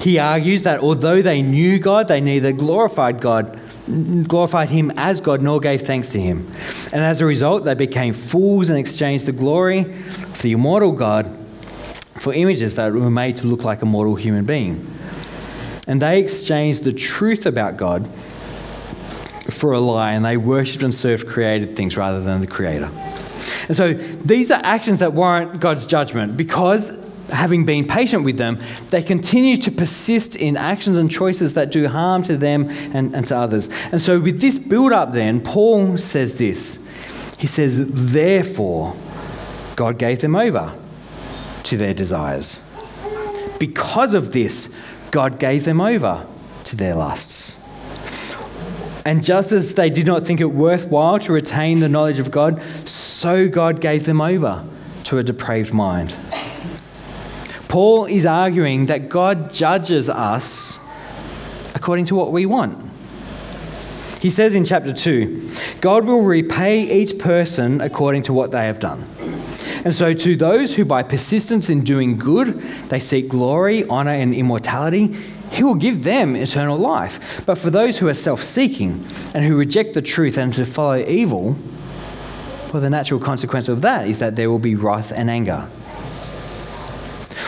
He 0.00 0.18
argues 0.18 0.62
that 0.64 0.80
although 0.80 1.22
they 1.22 1.42
knew 1.42 1.78
God, 1.78 2.08
they 2.08 2.20
neither 2.20 2.52
glorified 2.52 3.20
God, 3.20 3.58
glorified 4.28 4.68
him 4.68 4.92
as 4.96 5.20
God, 5.20 5.42
nor 5.42 5.60
gave 5.60 5.82
thanks 5.82 6.10
to 6.10 6.20
him. 6.20 6.46
And 6.92 7.02
as 7.02 7.20
a 7.20 7.26
result, 7.26 7.64
they 7.64 7.74
became 7.74 8.12
fools 8.12 8.68
and 8.68 8.78
exchanged 8.78 9.26
the 9.26 9.32
glory 9.32 9.80
of 9.80 10.42
the 10.42 10.52
immortal 10.52 10.92
God 10.92 11.38
for 12.20 12.34
images 12.34 12.74
that 12.74 12.92
were 12.92 13.10
made 13.10 13.36
to 13.36 13.46
look 13.46 13.64
like 13.64 13.80
a 13.80 13.86
mortal 13.86 14.14
human 14.14 14.44
being. 14.44 14.86
And 15.86 16.02
they 16.02 16.20
exchanged 16.20 16.84
the 16.84 16.92
truth 16.92 17.46
about 17.46 17.76
God 17.76 18.08
for 19.50 19.72
a 19.72 19.80
lie 19.80 20.12
and 20.12 20.24
they 20.24 20.36
worshipped 20.36 20.82
and 20.82 20.94
served 20.94 21.26
created 21.26 21.76
things 21.76 21.96
rather 21.96 22.20
than 22.20 22.40
the 22.40 22.46
Creator. 22.46 22.90
And 23.72 23.76
so 23.78 23.94
these 23.94 24.50
are 24.50 24.60
actions 24.62 24.98
that 24.98 25.14
warrant 25.14 25.58
God's 25.58 25.86
judgment 25.86 26.36
because, 26.36 26.92
having 27.30 27.64
been 27.64 27.86
patient 27.86 28.22
with 28.22 28.36
them, 28.36 28.60
they 28.90 29.02
continue 29.02 29.56
to 29.56 29.70
persist 29.70 30.36
in 30.36 30.58
actions 30.58 30.98
and 30.98 31.10
choices 31.10 31.54
that 31.54 31.70
do 31.70 31.88
harm 31.88 32.22
to 32.24 32.36
them 32.36 32.68
and, 32.92 33.14
and 33.16 33.24
to 33.28 33.34
others. 33.34 33.70
And 33.90 33.98
so, 33.98 34.20
with 34.20 34.42
this 34.42 34.58
build 34.58 34.92
up, 34.92 35.12
then, 35.12 35.40
Paul 35.40 35.96
says 35.96 36.36
this 36.36 36.86
He 37.38 37.46
says, 37.46 37.86
Therefore, 37.86 38.94
God 39.74 39.96
gave 39.96 40.20
them 40.20 40.36
over 40.36 40.74
to 41.62 41.76
their 41.78 41.94
desires. 41.94 42.60
Because 43.58 44.12
of 44.12 44.34
this, 44.34 44.68
God 45.12 45.38
gave 45.38 45.64
them 45.64 45.80
over 45.80 46.26
to 46.64 46.76
their 46.76 46.94
lusts. 46.94 47.58
And 49.06 49.24
just 49.24 49.50
as 49.50 49.74
they 49.74 49.88
did 49.88 50.06
not 50.06 50.24
think 50.24 50.40
it 50.40 50.44
worthwhile 50.44 51.18
to 51.20 51.32
retain 51.32 51.80
the 51.80 51.88
knowledge 51.88 52.18
of 52.18 52.30
God, 52.30 52.62
God 53.22 53.80
gave 53.80 54.04
them 54.04 54.20
over 54.20 54.64
to 55.04 55.18
a 55.18 55.22
depraved 55.22 55.72
mind. 55.72 56.14
Paul 57.68 58.04
is 58.06 58.26
arguing 58.26 58.86
that 58.86 59.08
God 59.08 59.52
judges 59.52 60.08
us 60.08 60.78
according 61.74 62.06
to 62.06 62.14
what 62.14 62.32
we 62.32 62.46
want. 62.46 62.78
He 64.20 64.28
says 64.28 64.54
in 64.54 64.64
chapter 64.64 64.92
2 64.92 65.50
God 65.80 66.04
will 66.04 66.22
repay 66.22 67.00
each 67.00 67.18
person 67.18 67.80
according 67.80 68.24
to 68.24 68.32
what 68.32 68.50
they 68.50 68.66
have 68.66 68.78
done. 68.78 69.04
And 69.84 69.94
so, 69.94 70.12
to 70.12 70.36
those 70.36 70.76
who 70.76 70.84
by 70.84 71.02
persistence 71.02 71.70
in 71.70 71.82
doing 71.82 72.16
good, 72.16 72.60
they 72.88 73.00
seek 73.00 73.28
glory, 73.28 73.84
honor, 73.88 74.12
and 74.12 74.32
immortality, 74.32 75.16
he 75.50 75.64
will 75.64 75.74
give 75.74 76.04
them 76.04 76.36
eternal 76.36 76.78
life. 76.78 77.42
But 77.46 77.58
for 77.58 77.70
those 77.70 77.98
who 77.98 78.08
are 78.08 78.14
self 78.14 78.42
seeking 78.42 79.04
and 79.34 79.44
who 79.44 79.56
reject 79.56 79.94
the 79.94 80.02
truth 80.02 80.36
and 80.36 80.54
to 80.54 80.66
follow 80.66 81.04
evil, 81.04 81.56
well, 82.72 82.80
the 82.80 82.90
natural 82.90 83.20
consequence 83.20 83.68
of 83.68 83.82
that 83.82 84.06
is 84.06 84.18
that 84.18 84.36
there 84.36 84.50
will 84.50 84.58
be 84.58 84.74
wrath 84.74 85.12
and 85.12 85.28
anger. 85.28 85.68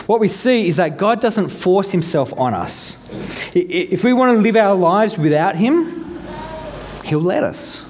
What 0.05 0.19
we 0.19 0.27
see 0.27 0.67
is 0.67 0.75
that 0.75 0.97
God 0.97 1.19
doesn't 1.19 1.49
force 1.49 1.91
himself 1.91 2.31
on 2.37 2.53
us. 2.53 3.09
If 3.55 4.03
we 4.03 4.13
want 4.13 4.37
to 4.37 4.41
live 4.41 4.55
our 4.55 4.75
lives 4.75 5.17
without 5.17 5.55
him, 5.55 6.19
he'll 7.03 7.21
let 7.21 7.43
us. 7.43 7.83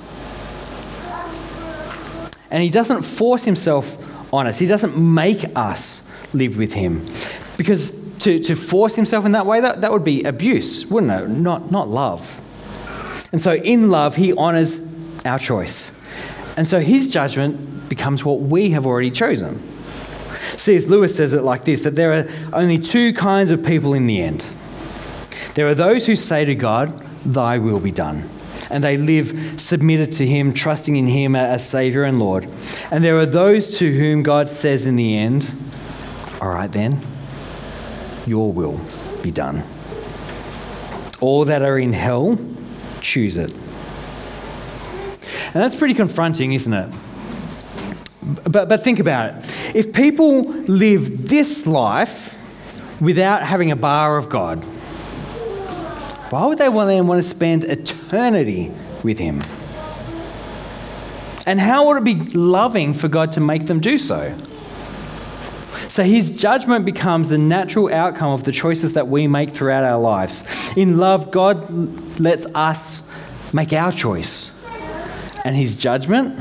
And 2.49 2.63
he 2.63 2.69
doesn't 2.69 3.01
force 3.01 3.43
himself 3.43 4.33
on 4.33 4.47
us, 4.47 4.59
he 4.59 4.65
doesn't 4.65 4.97
make 4.97 5.45
us 5.55 6.09
live 6.33 6.57
with 6.57 6.73
him. 6.73 7.05
Because 7.57 7.91
to, 8.19 8.39
to 8.39 8.55
force 8.55 8.95
himself 8.95 9.25
in 9.25 9.33
that 9.33 9.45
way, 9.45 9.61
that, 9.61 9.81
that 9.81 9.91
would 9.91 10.03
be 10.03 10.23
abuse, 10.23 10.85
wouldn't 10.87 11.11
it? 11.11 11.29
Not, 11.29 11.71
not 11.71 11.89
love. 11.89 12.41
And 13.31 13.41
so 13.41 13.55
in 13.55 13.89
love, 13.89 14.15
he 14.15 14.33
honors 14.33 14.81
our 15.25 15.39
choice. 15.39 15.94
And 16.57 16.65
so 16.65 16.79
his 16.79 17.11
judgment 17.11 17.89
becomes 17.89 18.23
what 18.23 18.39
we 18.39 18.71
have 18.71 18.85
already 18.85 19.11
chosen. 19.11 19.61
C.S. 20.57 20.87
Lewis 20.87 21.15
says 21.15 21.33
it 21.33 21.43
like 21.43 21.65
this 21.65 21.81
that 21.81 21.95
there 21.95 22.13
are 22.13 22.27
only 22.53 22.79
two 22.79 23.13
kinds 23.13 23.51
of 23.51 23.63
people 23.65 23.93
in 23.93 24.07
the 24.07 24.21
end. 24.21 24.49
There 25.55 25.67
are 25.67 25.75
those 25.75 26.05
who 26.05 26.15
say 26.15 26.45
to 26.45 26.55
God, 26.55 26.97
Thy 27.25 27.57
will 27.57 27.79
be 27.79 27.91
done. 27.91 28.29
And 28.69 28.83
they 28.83 28.97
live 28.97 29.61
submitted 29.61 30.11
to 30.13 30.25
Him, 30.25 30.53
trusting 30.53 30.95
in 30.95 31.07
Him 31.07 31.35
as 31.35 31.67
Savior 31.67 32.03
and 32.03 32.19
Lord. 32.19 32.47
And 32.91 33.03
there 33.03 33.17
are 33.17 33.25
those 33.25 33.77
to 33.77 33.91
whom 33.97 34.23
God 34.23 34.49
says 34.49 34.85
in 34.85 34.95
the 34.95 35.15
end, 35.17 35.53
All 36.41 36.49
right 36.49 36.71
then, 36.71 36.99
your 38.25 38.51
will 38.51 38.79
be 39.21 39.31
done. 39.31 39.63
All 41.21 41.45
that 41.45 41.61
are 41.61 41.77
in 41.77 41.93
hell, 41.93 42.37
choose 43.01 43.37
it. 43.37 43.53
And 45.55 45.63
that's 45.63 45.75
pretty 45.75 45.93
confronting, 45.93 46.53
isn't 46.53 46.73
it? 46.73 46.93
But, 48.43 48.69
but 48.69 48.83
think 48.83 48.99
about 48.99 49.33
it. 49.33 49.55
If 49.73 49.93
people 49.93 50.41
live 50.43 51.29
this 51.29 51.65
life 51.65 52.33
without 53.01 53.41
having 53.41 53.71
a 53.71 53.75
bar 53.75 54.17
of 54.17 54.29
God, 54.29 54.57
why 56.31 56.45
would 56.45 56.57
they 56.57 56.67
then 56.67 57.07
want 57.07 57.21
to 57.21 57.27
spend 57.27 57.63
eternity 57.63 58.71
with 59.03 59.17
Him? 59.17 59.41
And 61.45 61.59
how 61.59 61.87
would 61.87 61.97
it 61.97 62.03
be 62.03 62.15
loving 62.37 62.93
for 62.93 63.07
God 63.07 63.31
to 63.33 63.39
make 63.39 63.67
them 63.67 63.79
do 63.79 63.97
so? 63.97 64.35
So 65.87 66.03
his 66.03 66.35
judgment 66.35 66.83
becomes 66.83 67.29
the 67.29 67.37
natural 67.37 67.93
outcome 67.93 68.31
of 68.31 68.43
the 68.43 68.51
choices 68.51 68.93
that 68.93 69.07
we 69.07 69.27
make 69.27 69.51
throughout 69.51 69.83
our 69.83 69.99
lives. 69.99 70.43
In 70.75 70.97
love, 70.97 71.31
God 71.31 72.19
lets 72.19 72.45
us 72.47 73.09
make 73.53 73.71
our 73.71 73.91
choice, 73.91 74.51
and 75.45 75.55
his 75.55 75.75
judgment 75.75 76.37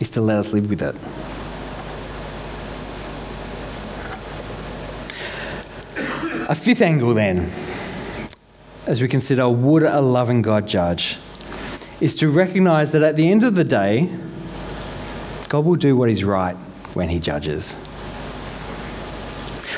is 0.00 0.10
to 0.10 0.20
let 0.20 0.38
us 0.38 0.52
live 0.52 0.68
with 0.68 0.82
it. 0.82 0.96
A 6.50 6.54
fifth 6.56 6.82
angle, 6.82 7.14
then, 7.14 7.48
as 8.84 9.00
we 9.00 9.06
consider 9.06 9.48
would 9.48 9.84
a 9.84 10.00
loving 10.00 10.42
God 10.42 10.66
judge, 10.66 11.18
is 12.00 12.16
to 12.16 12.28
recognize 12.28 12.90
that 12.90 13.02
at 13.02 13.14
the 13.14 13.30
end 13.30 13.44
of 13.44 13.54
the 13.54 13.62
day, 13.62 14.12
God 15.48 15.64
will 15.64 15.76
do 15.76 15.96
what 15.96 16.10
is 16.10 16.24
right 16.24 16.56
when 16.94 17.10
he 17.10 17.20
judges. 17.20 17.76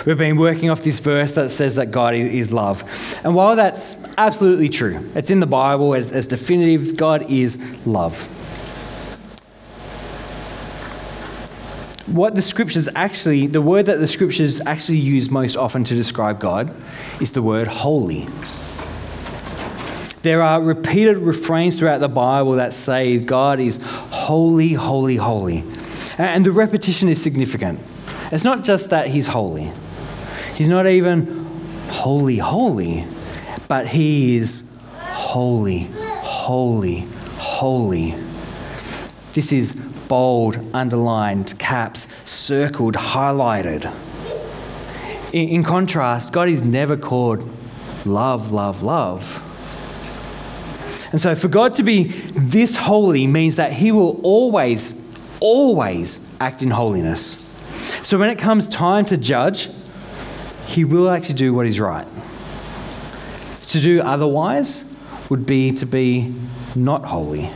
We've 0.04 0.18
been 0.18 0.36
working 0.36 0.68
off 0.68 0.82
this 0.82 0.98
verse 0.98 1.32
that 1.34 1.50
says 1.50 1.76
that 1.76 1.92
God 1.92 2.14
is 2.14 2.50
love. 2.50 2.82
And 3.24 3.36
while 3.36 3.54
that's 3.54 3.96
absolutely 4.18 4.68
true, 4.68 5.10
it's 5.14 5.30
in 5.30 5.38
the 5.38 5.46
Bible 5.46 5.94
as, 5.94 6.10
as 6.10 6.26
definitive, 6.26 6.96
God 6.96 7.30
is 7.30 7.56
love. 7.86 8.20
What 12.08 12.34
the 12.34 12.42
scriptures 12.42 12.88
actually, 12.96 13.46
the 13.46 13.62
word 13.62 13.86
that 13.86 14.00
the 14.00 14.08
scriptures 14.08 14.60
actually 14.66 14.98
use 14.98 15.30
most 15.30 15.56
often 15.56 15.84
to 15.84 15.94
describe 15.94 16.40
God 16.40 16.74
is 17.20 17.30
the 17.30 17.42
word 17.42 17.68
holy. 17.68 18.26
There 20.22 20.42
are 20.42 20.60
repeated 20.60 21.18
refrains 21.18 21.76
throughout 21.76 22.00
the 22.00 22.08
Bible 22.08 22.52
that 22.52 22.72
say 22.72 23.18
God 23.18 23.60
is 23.60 23.80
holy, 23.82 24.72
holy, 24.72 25.16
holy. 25.16 25.64
And 26.18 26.44
the 26.44 26.52
repetition 26.52 27.08
is 27.08 27.22
significant. 27.22 27.80
It's 28.30 28.44
not 28.44 28.62
just 28.62 28.90
that 28.90 29.08
He's 29.08 29.28
holy, 29.28 29.72
He's 30.54 30.68
not 30.68 30.86
even 30.86 31.44
holy, 31.88 32.36
holy, 32.36 33.06
but 33.68 33.86
He 33.88 34.36
is 34.36 34.68
holy, 34.96 35.88
holy, 35.94 37.06
holy. 37.38 38.14
This 39.32 39.50
is 39.50 39.74
bold, 40.08 40.58
underlined, 40.74 41.58
caps, 41.58 42.06
circled, 42.28 42.96
highlighted. 42.96 43.90
In, 45.32 45.48
in 45.48 45.64
contrast, 45.64 46.32
God 46.32 46.48
is 46.48 46.62
never 46.62 46.98
called 46.98 47.48
love, 48.04 48.52
love, 48.52 48.82
love. 48.82 49.48
And 51.12 51.20
so, 51.20 51.34
for 51.34 51.48
God 51.48 51.74
to 51.74 51.82
be 51.82 52.04
this 52.34 52.76
holy 52.76 53.26
means 53.26 53.56
that 53.56 53.72
He 53.72 53.92
will 53.92 54.20
always, 54.22 54.94
always 55.40 56.36
act 56.40 56.62
in 56.62 56.70
holiness. 56.70 57.38
So, 58.02 58.18
when 58.18 58.28
it 58.28 58.38
comes 58.38 58.68
time 58.68 59.04
to 59.06 59.16
judge, 59.16 59.68
He 60.72 60.84
will 60.84 61.10
actually 61.10 61.34
do 61.34 61.52
what 61.52 61.66
is 61.66 61.78
right. 61.78 62.06
To 63.68 63.80
do 63.80 64.00
otherwise 64.00 64.84
would 65.28 65.46
be 65.46 65.72
to 65.72 65.86
be 65.86 66.34
not 66.74 67.04
holy. 67.04 67.50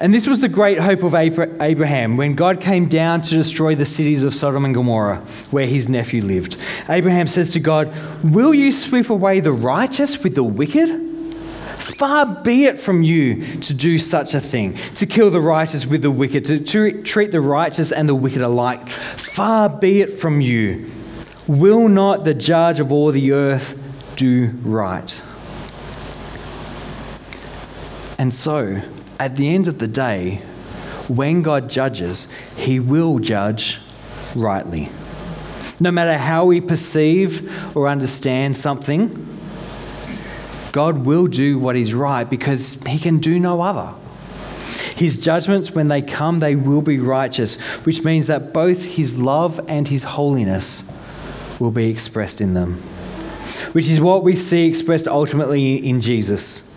And 0.00 0.12
this 0.12 0.26
was 0.26 0.40
the 0.40 0.48
great 0.48 0.78
hope 0.78 1.02
of 1.02 1.14
Abraham 1.14 2.16
when 2.16 2.34
God 2.34 2.60
came 2.60 2.88
down 2.88 3.22
to 3.22 3.30
destroy 3.30 3.74
the 3.74 3.84
cities 3.84 4.22
of 4.22 4.34
Sodom 4.34 4.64
and 4.64 4.74
Gomorrah, 4.74 5.18
where 5.50 5.66
his 5.66 5.88
nephew 5.88 6.22
lived. 6.22 6.56
Abraham 6.88 7.26
says 7.26 7.52
to 7.52 7.60
God, 7.60 7.92
Will 8.22 8.52
you 8.52 8.70
sweep 8.70 9.10
away 9.10 9.40
the 9.40 9.52
righteous 9.52 10.22
with 10.22 10.34
the 10.34 10.44
wicked? 10.44 11.00
Far 11.76 12.26
be 12.26 12.64
it 12.64 12.78
from 12.78 13.02
you 13.02 13.58
to 13.58 13.74
do 13.74 13.98
such 13.98 14.34
a 14.34 14.40
thing, 14.40 14.74
to 14.96 15.06
kill 15.06 15.30
the 15.30 15.40
righteous 15.40 15.86
with 15.86 16.02
the 16.02 16.10
wicked, 16.10 16.44
to, 16.66 17.02
treat 17.02 17.32
the 17.32 17.40
righteous 17.40 17.92
and 17.92 18.08
the 18.08 18.14
wicked 18.14 18.42
alike. 18.42 18.80
Far 18.88 19.68
be 19.68 20.00
it 20.00 20.12
from 20.12 20.40
you. 20.40 20.90
Will 21.46 21.88
not 21.88 22.24
the 22.24 22.32
judge 22.32 22.80
of 22.80 22.90
all 22.90 23.10
the 23.10 23.32
earth 23.32 23.78
do 24.16 24.46
right? 24.62 25.22
And 28.18 28.32
so, 28.32 28.80
at 29.20 29.36
the 29.36 29.54
end 29.54 29.68
of 29.68 29.78
the 29.78 29.88
day, 29.88 30.36
when 31.08 31.42
God 31.42 31.68
judges, 31.68 32.28
he 32.56 32.80
will 32.80 33.18
judge 33.18 33.78
rightly. 34.34 34.88
No 35.78 35.90
matter 35.90 36.16
how 36.16 36.46
we 36.46 36.62
perceive 36.62 37.76
or 37.76 37.88
understand 37.88 38.56
something, 38.56 39.08
God 40.72 41.04
will 41.04 41.26
do 41.26 41.58
what 41.58 41.76
is 41.76 41.92
right 41.92 42.24
because 42.24 42.82
he 42.86 42.98
can 42.98 43.18
do 43.18 43.38
no 43.38 43.60
other. 43.60 43.94
His 44.94 45.20
judgments, 45.20 45.72
when 45.72 45.88
they 45.88 46.00
come, 46.00 46.38
they 46.38 46.56
will 46.56 46.80
be 46.80 46.98
righteous, 46.98 47.60
which 47.84 48.02
means 48.02 48.28
that 48.28 48.54
both 48.54 48.94
his 48.96 49.18
love 49.18 49.60
and 49.68 49.88
his 49.88 50.04
holiness 50.04 50.84
will 51.60 51.70
be 51.70 51.90
expressed 51.90 52.40
in 52.40 52.54
them, 52.54 52.74
which 53.72 53.88
is 53.88 54.00
what 54.00 54.22
we 54.22 54.36
see 54.36 54.66
expressed 54.66 55.08
ultimately 55.08 55.76
in 55.76 56.00
Jesus. 56.00 56.70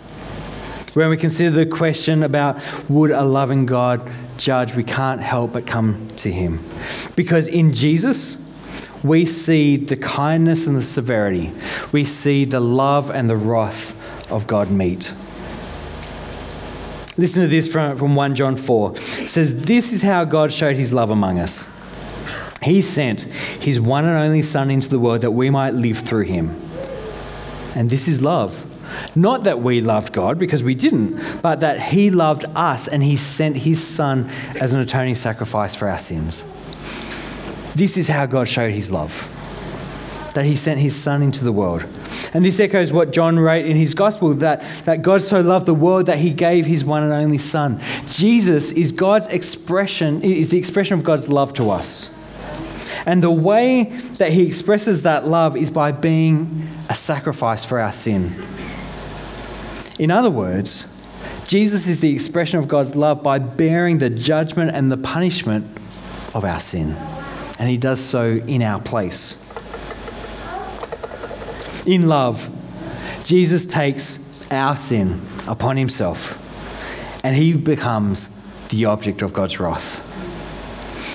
When 0.94 1.10
we 1.10 1.16
consider 1.16 1.50
the 1.50 1.66
question 1.66 2.22
about 2.22 2.58
would 2.88 3.10
a 3.10 3.22
loving 3.22 3.66
God 3.66 4.10
judge, 4.36 4.74
we 4.74 4.84
can't 4.84 5.20
help 5.20 5.52
but 5.52 5.66
come 5.66 6.08
to 6.16 6.32
him. 6.32 6.64
Because 7.14 7.46
in 7.46 7.72
Jesus, 7.72 8.44
we 9.04 9.24
see 9.24 9.76
the 9.76 9.96
kindness 9.96 10.66
and 10.66 10.76
the 10.76 10.82
severity. 10.82 11.52
We 11.92 12.04
see 12.04 12.44
the 12.44 12.60
love 12.60 13.10
and 13.10 13.28
the 13.28 13.36
wrath 13.36 13.94
of 14.32 14.46
God 14.46 14.70
meet. 14.70 15.12
Listen 17.16 17.42
to 17.42 17.48
this 17.48 17.66
from, 17.66 17.96
from 17.96 18.14
1 18.14 18.34
John 18.34 18.56
4. 18.56 18.92
It 18.92 19.28
says, 19.28 19.62
This 19.62 19.92
is 19.92 20.02
how 20.02 20.24
God 20.24 20.52
showed 20.52 20.76
his 20.76 20.92
love 20.92 21.10
among 21.10 21.38
us. 21.38 21.66
He 22.62 22.82
sent 22.82 23.22
his 23.22 23.80
one 23.80 24.04
and 24.04 24.16
only 24.16 24.42
Son 24.42 24.70
into 24.70 24.88
the 24.88 24.98
world 24.98 25.20
that 25.20 25.30
we 25.30 25.50
might 25.50 25.74
live 25.74 25.98
through 25.98 26.24
him. 26.24 26.50
And 27.76 27.90
this 27.90 28.08
is 28.08 28.20
love. 28.20 28.64
Not 29.14 29.44
that 29.44 29.60
we 29.60 29.80
loved 29.80 30.12
God, 30.12 30.38
because 30.38 30.62
we 30.62 30.74
didn't, 30.74 31.42
but 31.42 31.60
that 31.60 31.80
he 31.80 32.10
loved 32.10 32.44
us 32.56 32.88
and 32.88 33.02
he 33.02 33.16
sent 33.16 33.58
his 33.58 33.86
Son 33.86 34.28
as 34.60 34.72
an 34.72 34.80
atoning 34.80 35.14
sacrifice 35.14 35.74
for 35.74 35.88
our 35.88 35.98
sins. 35.98 36.42
This 37.74 37.96
is 37.96 38.08
how 38.08 38.26
God 38.26 38.48
showed 38.48 38.72
his 38.72 38.90
love 38.90 39.34
that 40.34 40.44
he 40.44 40.54
sent 40.54 40.78
his 40.78 40.94
Son 40.94 41.22
into 41.22 41.42
the 41.42 41.50
world. 41.50 41.84
And 42.32 42.44
this 42.44 42.60
echoes 42.60 42.92
what 42.92 43.12
John 43.12 43.38
wrote 43.38 43.64
in 43.64 43.76
his 43.76 43.94
gospel 43.94 44.34
that, 44.34 44.62
that 44.84 45.02
God 45.02 45.22
so 45.22 45.40
loved 45.40 45.66
the 45.66 45.74
world 45.74 46.06
that 46.06 46.18
he 46.18 46.30
gave 46.30 46.66
his 46.66 46.84
one 46.84 47.02
and 47.02 47.12
only 47.12 47.38
Son. 47.38 47.80
Jesus 48.06 48.70
is 48.70 48.92
God's 48.92 49.26
expression, 49.28 50.22
is 50.22 50.50
the 50.50 50.58
expression 50.58 50.96
of 50.98 51.04
God's 51.04 51.28
love 51.28 51.54
to 51.54 51.70
us. 51.70 52.17
And 53.08 53.24
the 53.24 53.30
way 53.30 53.84
that 54.18 54.32
he 54.32 54.46
expresses 54.46 55.02
that 55.02 55.26
love 55.26 55.56
is 55.56 55.70
by 55.70 55.92
being 55.92 56.68
a 56.90 56.94
sacrifice 56.94 57.64
for 57.64 57.80
our 57.80 57.90
sin. 57.90 58.34
In 59.98 60.10
other 60.10 60.30
words, 60.30 60.86
Jesus 61.46 61.88
is 61.88 62.00
the 62.00 62.12
expression 62.12 62.58
of 62.58 62.68
God's 62.68 62.94
love 62.94 63.22
by 63.22 63.38
bearing 63.38 63.98
the 63.98 64.10
judgment 64.10 64.72
and 64.74 64.92
the 64.92 64.98
punishment 64.98 65.64
of 66.34 66.44
our 66.44 66.60
sin 66.60 66.96
and 67.58 67.68
he 67.68 67.76
does 67.76 68.00
so 68.00 68.36
in 68.46 68.62
our 68.62 68.80
place. 68.80 69.44
In 71.86 72.06
love, 72.06 72.48
Jesus 73.24 73.66
takes 73.66 74.52
our 74.52 74.76
sin 74.76 75.20
upon 75.46 75.76
himself 75.76 76.44
and 77.24 77.36
he 77.36 77.52
becomes 77.54 78.28
the 78.68 78.84
object 78.84 79.22
of 79.22 79.32
God's 79.32 79.58
wrath. 79.58 80.04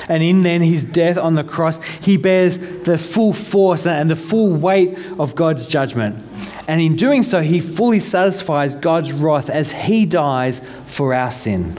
And 0.10 0.22
in 0.22 0.44
then 0.44 0.62
his 0.62 0.84
death 0.84 1.18
on 1.18 1.36
the 1.36 1.44
cross, 1.44 1.82
he 1.84 2.18
bears 2.18 2.58
the 2.58 2.98
full 2.98 3.34
force 3.34 3.86
and 3.86 4.10
the 4.10 4.16
full 4.16 4.54
weight 4.54 4.98
of 5.18 5.36
God's 5.36 5.68
judgment. 5.68 6.22
And 6.68 6.82
in 6.82 6.96
doing 6.96 7.24
so, 7.24 7.42
he 7.42 7.60
fully 7.60 8.00
satisfies 8.00 8.76
God's 8.76 9.14
wrath 9.14 9.50
as 9.50 9.72
he 9.72 10.06
dies 10.06 10.60
for 10.88 11.14
our 11.14 11.32
sin. 11.32 11.78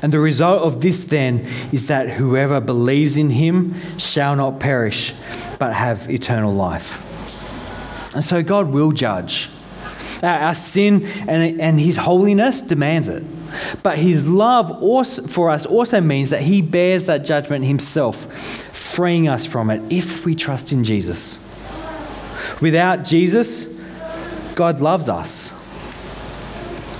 And 0.00 0.12
the 0.12 0.18
result 0.18 0.62
of 0.62 0.80
this 0.80 1.04
then 1.04 1.46
is 1.70 1.86
that 1.86 2.10
whoever 2.10 2.60
believes 2.60 3.16
in 3.16 3.30
him 3.30 3.74
shall 3.98 4.34
not 4.34 4.58
perish, 4.58 5.14
but 5.60 5.74
have 5.74 6.10
eternal 6.10 6.52
life. 6.52 7.08
And 8.14 8.24
so 8.24 8.42
God 8.42 8.72
will 8.72 8.90
judge. 8.90 9.48
Our 10.22 10.54
sin 10.54 11.06
and, 11.28 11.60
and 11.60 11.80
his 11.80 11.96
holiness 11.96 12.62
demands 12.62 13.08
it. 13.08 13.22
But 13.82 13.98
his 13.98 14.26
love 14.26 14.70
also, 14.82 15.26
for 15.26 15.50
us 15.50 15.66
also 15.66 16.00
means 16.00 16.30
that 16.30 16.42
he 16.42 16.62
bears 16.62 17.06
that 17.06 17.24
judgment 17.24 17.64
himself, 17.64 18.32
freeing 18.72 19.28
us 19.28 19.46
from 19.46 19.70
it 19.70 19.92
if 19.92 20.24
we 20.24 20.34
trust 20.34 20.72
in 20.72 20.84
Jesus. 20.84 21.38
Without 22.60 23.04
Jesus, 23.04 23.66
God 24.54 24.80
loves 24.80 25.08
us, 25.08 25.50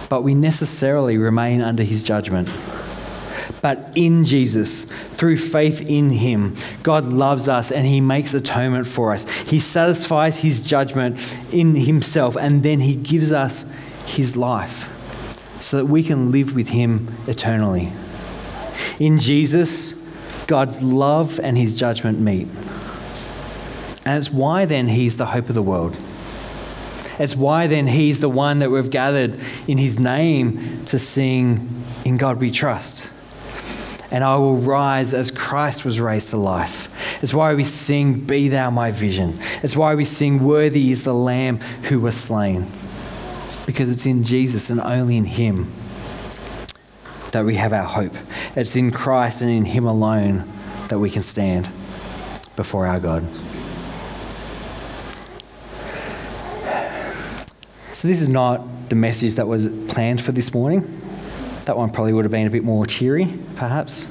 but 0.08 0.22
we 0.22 0.34
necessarily 0.34 1.18
remain 1.18 1.60
under 1.60 1.82
his 1.82 2.02
judgment 2.02 2.48
but 3.62 3.92
in 3.94 4.24
Jesus, 4.24 4.84
through 4.84 5.36
faith 5.36 5.80
in 5.88 6.10
Him, 6.10 6.56
God 6.82 7.04
loves 7.04 7.48
us 7.48 7.70
and 7.70 7.86
He 7.86 8.00
makes 8.00 8.34
atonement 8.34 8.88
for 8.88 9.12
us. 9.12 9.28
He 9.42 9.60
satisfies 9.60 10.38
His 10.38 10.66
judgment 10.66 11.16
in 11.52 11.76
Himself, 11.76 12.36
and 12.36 12.64
then 12.64 12.80
He 12.80 12.96
gives 12.96 13.32
us 13.32 13.72
His 14.04 14.36
life 14.36 14.88
so 15.62 15.78
that 15.78 15.86
we 15.86 16.02
can 16.02 16.30
live 16.30 16.54
with 16.54 16.68
Him 16.68 17.14
eternally. 17.26 17.92
In 18.98 19.18
Jesus, 19.18 19.92
God's 20.46 20.82
love 20.82 21.38
and 21.40 21.56
His 21.56 21.74
judgment 21.78 22.20
meet. 22.20 22.48
And 24.04 24.18
it's 24.18 24.30
why 24.30 24.64
then 24.64 24.88
He's 24.88 25.16
the 25.16 25.26
hope 25.26 25.48
of 25.48 25.54
the 25.54 25.62
world. 25.62 25.96
It's 27.18 27.36
why 27.36 27.66
then 27.66 27.86
He's 27.86 28.18
the 28.18 28.28
one 28.28 28.58
that 28.58 28.70
we've 28.70 28.90
gathered 28.90 29.40
in 29.68 29.78
His 29.78 29.98
name 29.98 30.84
to 30.86 30.98
sing, 30.98 31.84
In 32.04 32.16
God 32.16 32.40
We 32.40 32.50
Trust 32.50 33.10
and 34.12 34.22
I 34.22 34.36
will 34.36 34.58
rise 34.58 35.14
as 35.14 35.30
Christ 35.30 35.86
was 35.86 35.98
raised 35.98 36.28
to 36.30 36.36
life. 36.36 36.90
It's 37.22 37.32
why 37.32 37.54
we 37.54 37.64
sing, 37.64 38.20
Be 38.20 38.50
Thou 38.50 38.68
my 38.68 38.90
vision. 38.90 39.38
It's 39.62 39.74
why 39.74 39.94
we 39.94 40.04
sing, 40.04 40.44
Worthy 40.44 40.90
is 40.90 41.02
the 41.02 41.14
Lamb 41.14 41.60
who 41.84 41.98
was 41.98 42.14
slain. 42.14 42.66
Because 43.66 43.90
it's 43.90 44.06
in 44.06 44.24
Jesus 44.24 44.70
and 44.70 44.80
only 44.80 45.16
in 45.16 45.24
Him 45.24 45.72
that 47.32 47.44
we 47.44 47.56
have 47.56 47.72
our 47.72 47.86
hope. 47.86 48.14
It's 48.54 48.76
in 48.76 48.90
Christ 48.90 49.42
and 49.42 49.50
in 49.50 49.64
Him 49.64 49.86
alone 49.86 50.44
that 50.88 50.98
we 50.98 51.10
can 51.10 51.22
stand. 51.22 51.70
before 52.54 52.86
our 52.86 53.00
God. 53.00 53.26
So, 57.94 58.08
this 58.08 58.20
is 58.20 58.28
not 58.28 58.88
the 58.88 58.94
message 58.94 59.34
that 59.36 59.46
was 59.46 59.68
planned 59.88 60.20
for 60.20 60.32
this 60.32 60.52
morning. 60.52 61.00
That 61.66 61.76
one 61.76 61.90
probably 61.90 62.12
would 62.12 62.24
have 62.24 62.32
been 62.32 62.46
a 62.46 62.50
bit 62.50 62.64
more 62.64 62.84
cheery, 62.86 63.38
perhaps. 63.56 64.04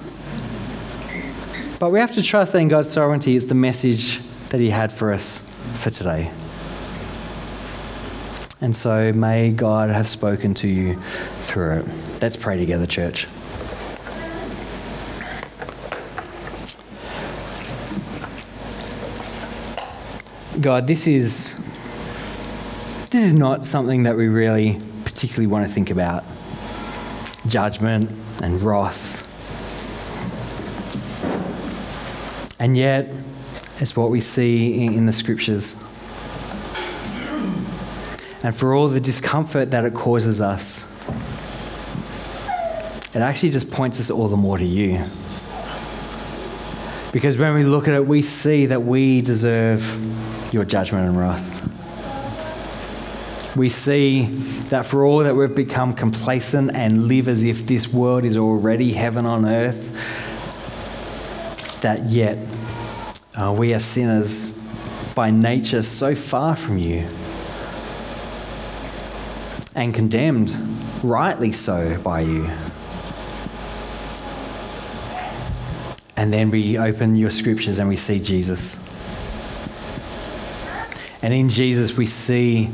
But 1.80 1.92
we 1.92 2.00
have 2.00 2.14
to 2.14 2.24
trust 2.24 2.54
that 2.54 2.60
in 2.60 2.68
God's 2.68 2.90
sovereignty 2.90 3.36
is 3.36 3.48
the 3.48 3.56
message 3.56 4.20
that 4.50 4.60
He 4.60 4.70
had 4.70 4.92
for 4.92 5.12
us 5.12 5.40
for 5.76 5.90
today. 5.90 6.32
And 8.62 8.76
so 8.76 9.12
may 9.12 9.52
God 9.52 9.90
have 9.90 10.08
spoken 10.08 10.54
to 10.56 10.68
you 10.68 10.96
through 11.42 11.80
it. 11.80 11.86
Let's 12.22 12.38
pray 12.38 12.58
together, 12.58 12.86
church. 12.86 13.28
God, 20.62 20.86
this 20.86 21.08
is 21.08 21.58
this 23.10 23.24
is 23.24 23.34
not 23.34 23.66
something 23.66 24.04
that 24.04 24.16
we 24.16 24.28
really 24.28 24.80
particularly 25.04 25.48
want 25.48 25.68
to 25.68 25.74
think 25.74 25.90
about. 25.90 26.24
Judgment 27.48 28.10
and 28.42 28.62
wrath. 28.62 29.28
And 32.60 32.78
yet, 32.78 33.12
it's 33.80 33.98
what 33.98 34.12
we 34.12 34.22
see 34.22 34.86
in, 34.86 35.08
the 35.08 35.12
scriptures. 35.12 35.76
And 38.44 38.56
for 38.56 38.74
all 38.74 38.88
the 38.88 39.00
discomfort 39.00 39.70
that 39.72 39.86
it 39.86 39.94
causes 39.94 40.42
us, 40.42 40.88
it 43.14 43.20
actually 43.22 43.50
just 43.52 43.70
points 43.70 44.00
us 44.00 44.10
all 44.10 44.30
the 44.30 44.38
more 44.38 44.58
to 44.58 44.66
you. 44.66 45.04
Because 47.12 47.38
when 47.38 47.54
we 47.54 47.64
look 47.64 47.88
at 47.88 47.94
it, 47.94 48.08
we 48.08 48.22
see 48.22 48.68
that 48.68 48.82
we 48.82 49.22
deserve 49.22 49.84
your 50.54 50.66
judgment 50.66 51.08
and 51.08 51.18
wrath. 51.18 51.68
We 53.56 53.70
see 53.70 54.28
that 54.70 54.86
for 54.86 55.06
all 55.06 55.20
that 55.20 55.36
we've 55.36 55.54
become 55.54 55.94
complacent 55.94 56.72
and 56.74 57.08
live 57.08 57.28
as 57.28 57.44
if 57.44 57.68
this 57.68 57.94
world 57.94 58.24
is 58.24 58.38
already 58.38 58.94
heaven 58.94 59.26
on 59.26 59.46
earth, 59.46 59.92
that 61.82 62.10
yet 62.10 62.38
uh, 63.36 63.54
we 63.56 63.74
are 63.74 63.80
sinners 63.80 64.58
by 65.14 65.30
nature 65.30 65.84
so 65.84 66.16
far 66.16 66.56
from 66.56 66.78
you 66.78 67.06
and 69.76 69.94
condemned, 69.94 70.54
rightly 71.04 71.52
so, 71.52 71.98
by 72.02 72.22
you. 72.22 72.50
And 76.18 76.32
then 76.32 76.52
we 76.52 76.78
open 76.78 77.16
your 77.16 77.32
scriptures 77.32 77.80
and 77.80 77.90
we 77.90 77.96
see 77.96 78.20
Jesus. 78.20 78.78
And 81.24 81.34
in 81.34 81.50
Jesus, 81.50 81.96
we 81.96 82.06
see 82.06 82.70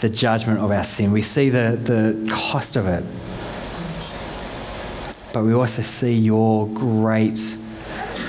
the 0.00 0.08
judgment 0.08 0.60
of 0.60 0.70
our 0.70 0.84
sin. 0.84 1.10
We 1.10 1.22
see 1.22 1.50
the, 1.50 1.78
the 1.82 2.30
cost 2.32 2.76
of 2.76 2.86
it. 2.86 3.04
But 5.32 5.44
we 5.44 5.54
also 5.54 5.82
see 5.82 6.14
your 6.14 6.66
great, 6.68 7.58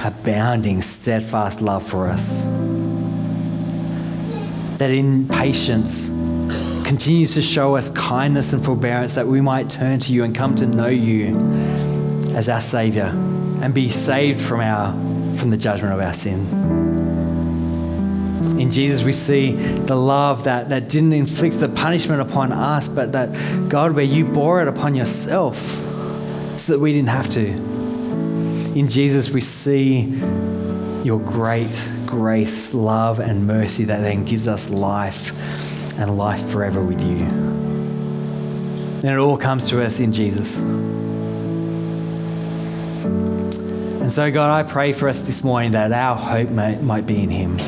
abounding, 0.03 0.81
steadfast 0.81 1.61
love 1.61 1.87
for 1.87 2.07
us. 2.07 2.43
That 4.77 4.91
in 4.91 5.27
patience 5.27 6.16
continues 6.87 7.33
to 7.33 7.41
show 7.41 7.75
us 7.75 7.89
kindness 7.89 8.53
and 8.53 8.63
forbearance 8.63 9.11
that 9.11 9.27
we 9.27 9.41
might 9.41 9.69
turn 9.69 9.99
to 9.99 10.13
you 10.13 10.23
and 10.23 10.33
come 10.33 10.55
to 10.55 10.65
know 10.65 10.87
you 10.87 11.35
as 12.33 12.47
our 12.47 12.61
Saviour 12.61 13.07
and 13.07 13.73
be 13.73 13.89
saved 13.89 14.39
from, 14.39 14.61
our, 14.61 14.93
from 15.37 15.49
the 15.49 15.57
judgment 15.57 15.93
of 15.93 15.99
our 15.99 16.13
sin. 16.13 16.47
In 18.57 18.71
Jesus, 18.71 19.03
we 19.03 19.11
see 19.11 19.51
the 19.51 19.97
love 19.97 20.45
that, 20.45 20.69
that 20.69 20.87
didn't 20.87 21.11
inflict 21.11 21.59
the 21.59 21.67
punishment 21.67 22.21
upon 22.21 22.53
us, 22.53 22.87
but 22.87 23.11
that, 23.11 23.67
God, 23.67 23.91
where 23.91 24.05
you 24.05 24.23
bore 24.23 24.61
it 24.61 24.69
upon 24.69 24.95
yourself 24.95 25.57
so 26.57 26.71
that 26.71 26.79
we 26.79 26.93
didn't 26.93 27.09
have 27.09 27.29
to. 27.31 27.47
In 27.47 28.87
Jesus, 28.87 29.29
we 29.29 29.41
see 29.41 30.03
your 31.03 31.19
great 31.19 31.91
grace, 32.05 32.73
love, 32.73 33.19
and 33.19 33.45
mercy 33.45 33.83
that 33.83 33.99
then 33.99 34.23
gives 34.23 34.47
us 34.47 34.69
life 34.69 35.33
and 35.97 36.17
life 36.17 36.47
forever 36.49 36.83
with 36.83 37.01
you. 37.01 37.25
And 38.97 39.05
it 39.05 39.17
all 39.17 39.37
comes 39.37 39.69
to 39.69 39.83
us 39.83 39.99
in 39.99 40.11
Jesus. 40.13 40.57
And 44.07 44.11
so, 44.11 44.31
God, 44.31 44.49
I 44.49 44.63
pray 44.63 44.93
for 44.93 45.09
us 45.09 45.21
this 45.21 45.43
morning 45.43 45.71
that 45.71 45.91
our 45.91 46.15
hope 46.15 46.49
might 46.49 47.05
be 47.05 47.21
in 47.21 47.29
Him. 47.29 47.59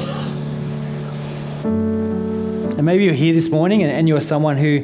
And 2.79 2.85
maybe 2.85 3.03
you're 3.03 3.13
here 3.13 3.33
this 3.33 3.49
morning 3.49 3.83
and, 3.83 3.91
and 3.91 4.07
you're 4.07 4.21
someone 4.21 4.55
who, 4.55 4.79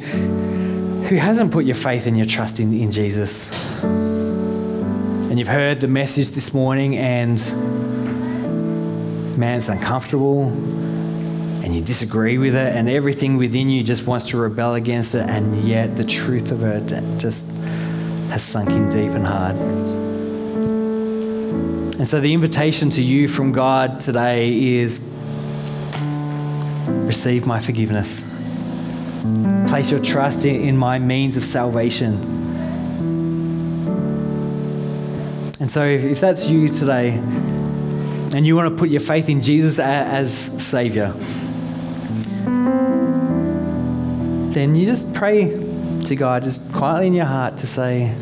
who 1.07 1.15
hasn't 1.15 1.53
put 1.53 1.63
your 1.63 1.77
faith 1.77 2.07
and 2.07 2.17
your 2.17 2.25
trust 2.25 2.59
in, 2.59 2.73
in 2.73 2.91
Jesus. 2.91 3.83
And 3.83 5.39
you've 5.39 5.47
heard 5.47 5.79
the 5.79 5.87
message 5.87 6.31
this 6.31 6.53
morning, 6.53 6.97
and 6.97 7.37
man, 9.37 9.57
it's 9.57 9.69
uncomfortable, 9.69 10.49
you 11.75 11.81
disagree 11.81 12.37
with 12.37 12.55
it, 12.55 12.75
and 12.75 12.89
everything 12.89 13.37
within 13.37 13.69
you 13.69 13.83
just 13.83 14.07
wants 14.07 14.27
to 14.27 14.37
rebel 14.37 14.75
against 14.75 15.13
it, 15.13 15.29
and 15.29 15.63
yet 15.63 15.97
the 15.97 16.05
truth 16.05 16.51
of 16.51 16.63
it 16.63 16.87
just 17.19 17.49
has 18.29 18.41
sunk 18.41 18.69
in 18.69 18.89
deep 18.89 19.11
and 19.11 19.25
hard. 19.25 19.55
And 21.97 22.07
so, 22.07 22.19
the 22.21 22.33
invitation 22.33 22.89
to 22.91 23.01
you 23.01 23.27
from 23.27 23.51
God 23.51 23.99
today 23.99 24.77
is 24.77 24.99
receive 26.87 27.45
my 27.45 27.59
forgiveness. 27.59 28.23
Place 29.67 29.91
your 29.91 30.01
trust 30.01 30.45
in, 30.45 30.77
my 30.77 30.99
means 30.99 31.35
of 31.35 31.43
salvation. 31.43 32.13
And 35.59 35.69
so, 35.69 35.83
if, 35.83 36.21
that's 36.21 36.47
you 36.47 36.67
today, 36.67 37.13
and 37.13 38.45
you 38.45 38.55
want 38.55 38.69
to 38.69 38.75
put 38.75 38.89
your 38.89 39.01
faith 39.01 39.29
in 39.29 39.41
Jesus 39.41 39.79
as 39.79 40.33
Savior, 40.33 41.13
then 44.55 44.73
you 44.73 44.85
just 44.85 45.13
pray 45.13 45.53
to 46.05 46.15
God, 46.15 46.43
just 46.43 46.71
quietly 46.71 47.07
in 47.07 47.13
your 47.13 47.25
heart, 47.25 47.57
to 47.57 47.67
say, 47.67 48.15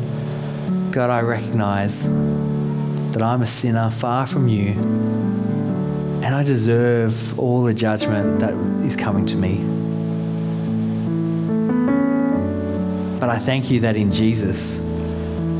God, 0.90 1.08
I 1.08 1.20
recognize 1.20 2.08
that 3.12 3.22
I'm 3.22 3.40
a 3.40 3.46
sinner 3.46 3.88
far 3.88 4.26
from 4.26 4.48
you, 4.48 4.70
and 6.24 6.34
I 6.34 6.42
deserve 6.42 7.38
all 7.38 7.62
the 7.62 7.72
judgment 7.72 8.40
that 8.40 8.52
is 8.84 8.96
coming 8.96 9.26
to 9.26 9.36
me. 9.36 9.58
But 13.20 13.28
I 13.28 13.38
thank 13.38 13.70
you 13.70 13.78
that 13.80 13.94
in 13.94 14.10
Jesus, 14.10 14.78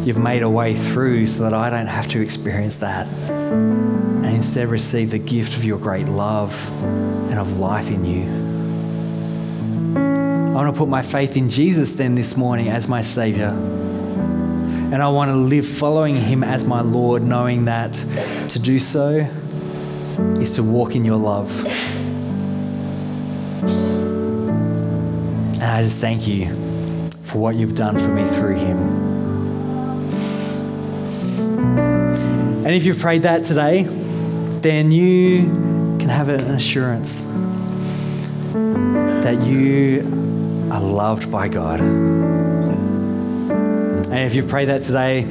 you've 0.04 0.18
made 0.18 0.42
a 0.42 0.50
way 0.50 0.74
through 0.74 1.28
so 1.28 1.44
that 1.44 1.54
I 1.54 1.70
don't 1.70 1.86
have 1.86 2.08
to 2.08 2.20
experience 2.20 2.76
that 2.76 3.06
and 3.30 4.26
instead 4.26 4.66
receive 4.66 5.12
the 5.12 5.20
gift 5.20 5.56
of 5.56 5.64
your 5.64 5.78
great 5.78 6.08
love 6.08 6.52
and 7.30 7.38
of 7.38 7.60
life 7.60 7.90
in 7.90 8.04
you. 8.04 8.43
Want 10.64 10.76
to 10.76 10.78
put 10.78 10.88
my 10.88 11.02
faith 11.02 11.36
in 11.36 11.50
Jesus 11.50 11.92
then 11.92 12.14
this 12.14 12.38
morning 12.38 12.70
as 12.70 12.88
my 12.88 13.02
Savior. 13.02 13.48
And 13.48 14.94
I 14.94 15.08
want 15.08 15.28
to 15.28 15.34
live 15.34 15.68
following 15.68 16.16
Him 16.16 16.42
as 16.42 16.64
my 16.64 16.80
Lord, 16.80 17.22
knowing 17.22 17.66
that 17.66 17.92
to 18.48 18.58
do 18.58 18.78
so 18.78 19.28
is 20.40 20.54
to 20.56 20.62
walk 20.62 20.94
in 20.94 21.04
your 21.04 21.18
love. 21.18 21.50
And 25.60 25.64
I 25.64 25.82
just 25.82 25.98
thank 25.98 26.26
you 26.26 26.48
for 27.24 27.42
what 27.42 27.56
you've 27.56 27.74
done 27.74 27.98
for 27.98 28.08
me 28.08 28.26
through 28.26 28.56
Him. 28.56 28.78
And 32.64 32.68
if 32.68 32.84
you've 32.84 33.00
prayed 33.00 33.20
that 33.24 33.44
today, 33.44 33.82
then 33.82 34.90
you 34.90 35.42
can 35.98 36.08
have 36.08 36.30
an 36.30 36.40
assurance 36.52 37.20
that 39.24 39.42
you 39.42 40.23
are 40.74 40.80
loved 40.80 41.30
by 41.30 41.46
God. 41.46 41.80
And 44.10 44.18
if 44.18 44.34
you've 44.34 44.48
prayed 44.48 44.68
that 44.70 44.82
today, 44.82 45.22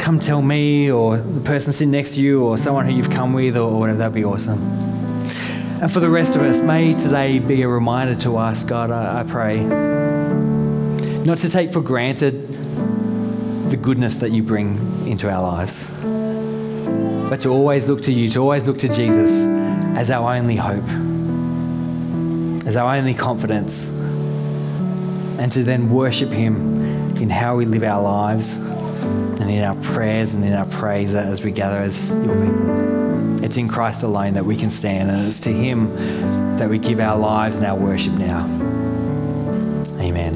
come 0.00 0.18
tell 0.18 0.42
me 0.42 0.90
or 0.90 1.18
the 1.18 1.40
person 1.40 1.72
sitting 1.72 1.92
next 1.92 2.16
to 2.16 2.20
you 2.20 2.42
or 2.42 2.58
someone 2.58 2.86
who 2.86 2.92
you've 2.92 3.10
come 3.10 3.32
with 3.32 3.56
or 3.56 3.78
whatever, 3.78 3.98
that'd 3.98 4.12
be 4.12 4.24
awesome. 4.24 4.60
And 5.80 5.88
for 5.90 6.00
the 6.00 6.10
rest 6.10 6.34
of 6.34 6.42
us, 6.42 6.60
may 6.60 6.94
today 6.94 7.38
be 7.38 7.62
a 7.62 7.68
reminder 7.68 8.16
to 8.22 8.36
us, 8.38 8.64
God, 8.64 8.90
I, 8.90 9.20
I 9.20 9.22
pray, 9.22 9.62
not 11.24 11.38
to 11.38 11.48
take 11.48 11.72
for 11.72 11.80
granted 11.80 12.48
the 13.70 13.76
goodness 13.76 14.16
that 14.16 14.32
you 14.32 14.42
bring 14.42 15.06
into 15.06 15.30
our 15.30 15.42
lives, 15.42 15.88
but 17.30 17.40
to 17.42 17.50
always 17.50 17.86
look 17.86 18.02
to 18.02 18.12
you, 18.12 18.28
to 18.30 18.40
always 18.40 18.66
look 18.66 18.78
to 18.78 18.88
Jesus 18.88 19.44
as 19.96 20.10
our 20.10 20.34
only 20.34 20.56
hope, 20.56 20.88
as 22.66 22.76
our 22.76 22.96
only 22.96 23.14
confidence, 23.14 24.01
and 25.42 25.50
to 25.50 25.64
then 25.64 25.90
worship 25.90 26.30
Him 26.30 27.16
in 27.16 27.28
how 27.28 27.56
we 27.56 27.66
live 27.66 27.82
our 27.82 28.00
lives 28.00 28.56
and 28.56 29.50
in 29.50 29.64
our 29.64 29.74
prayers 29.74 30.34
and 30.34 30.44
in 30.44 30.52
our 30.52 30.66
praise 30.66 31.16
as 31.16 31.42
we 31.42 31.50
gather 31.50 31.78
as 31.78 32.10
your 32.10 32.40
people. 32.40 33.44
It's 33.44 33.56
in 33.56 33.66
Christ 33.66 34.04
alone 34.04 34.34
that 34.34 34.44
we 34.44 34.54
can 34.54 34.70
stand, 34.70 35.10
and 35.10 35.26
it's 35.26 35.40
to 35.40 35.52
Him 35.52 35.90
that 36.58 36.70
we 36.70 36.78
give 36.78 37.00
our 37.00 37.18
lives 37.18 37.56
and 37.56 37.66
our 37.66 37.74
worship 37.74 38.12
now. 38.12 38.44
Amen. 39.98 40.34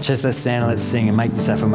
Just 0.00 0.22
let's 0.22 0.38
stand 0.38 0.62
and 0.62 0.70
let's 0.70 0.84
sing 0.84 1.08
and 1.08 1.16
make 1.16 1.32
this 1.32 1.48
affirmation. 1.48 1.70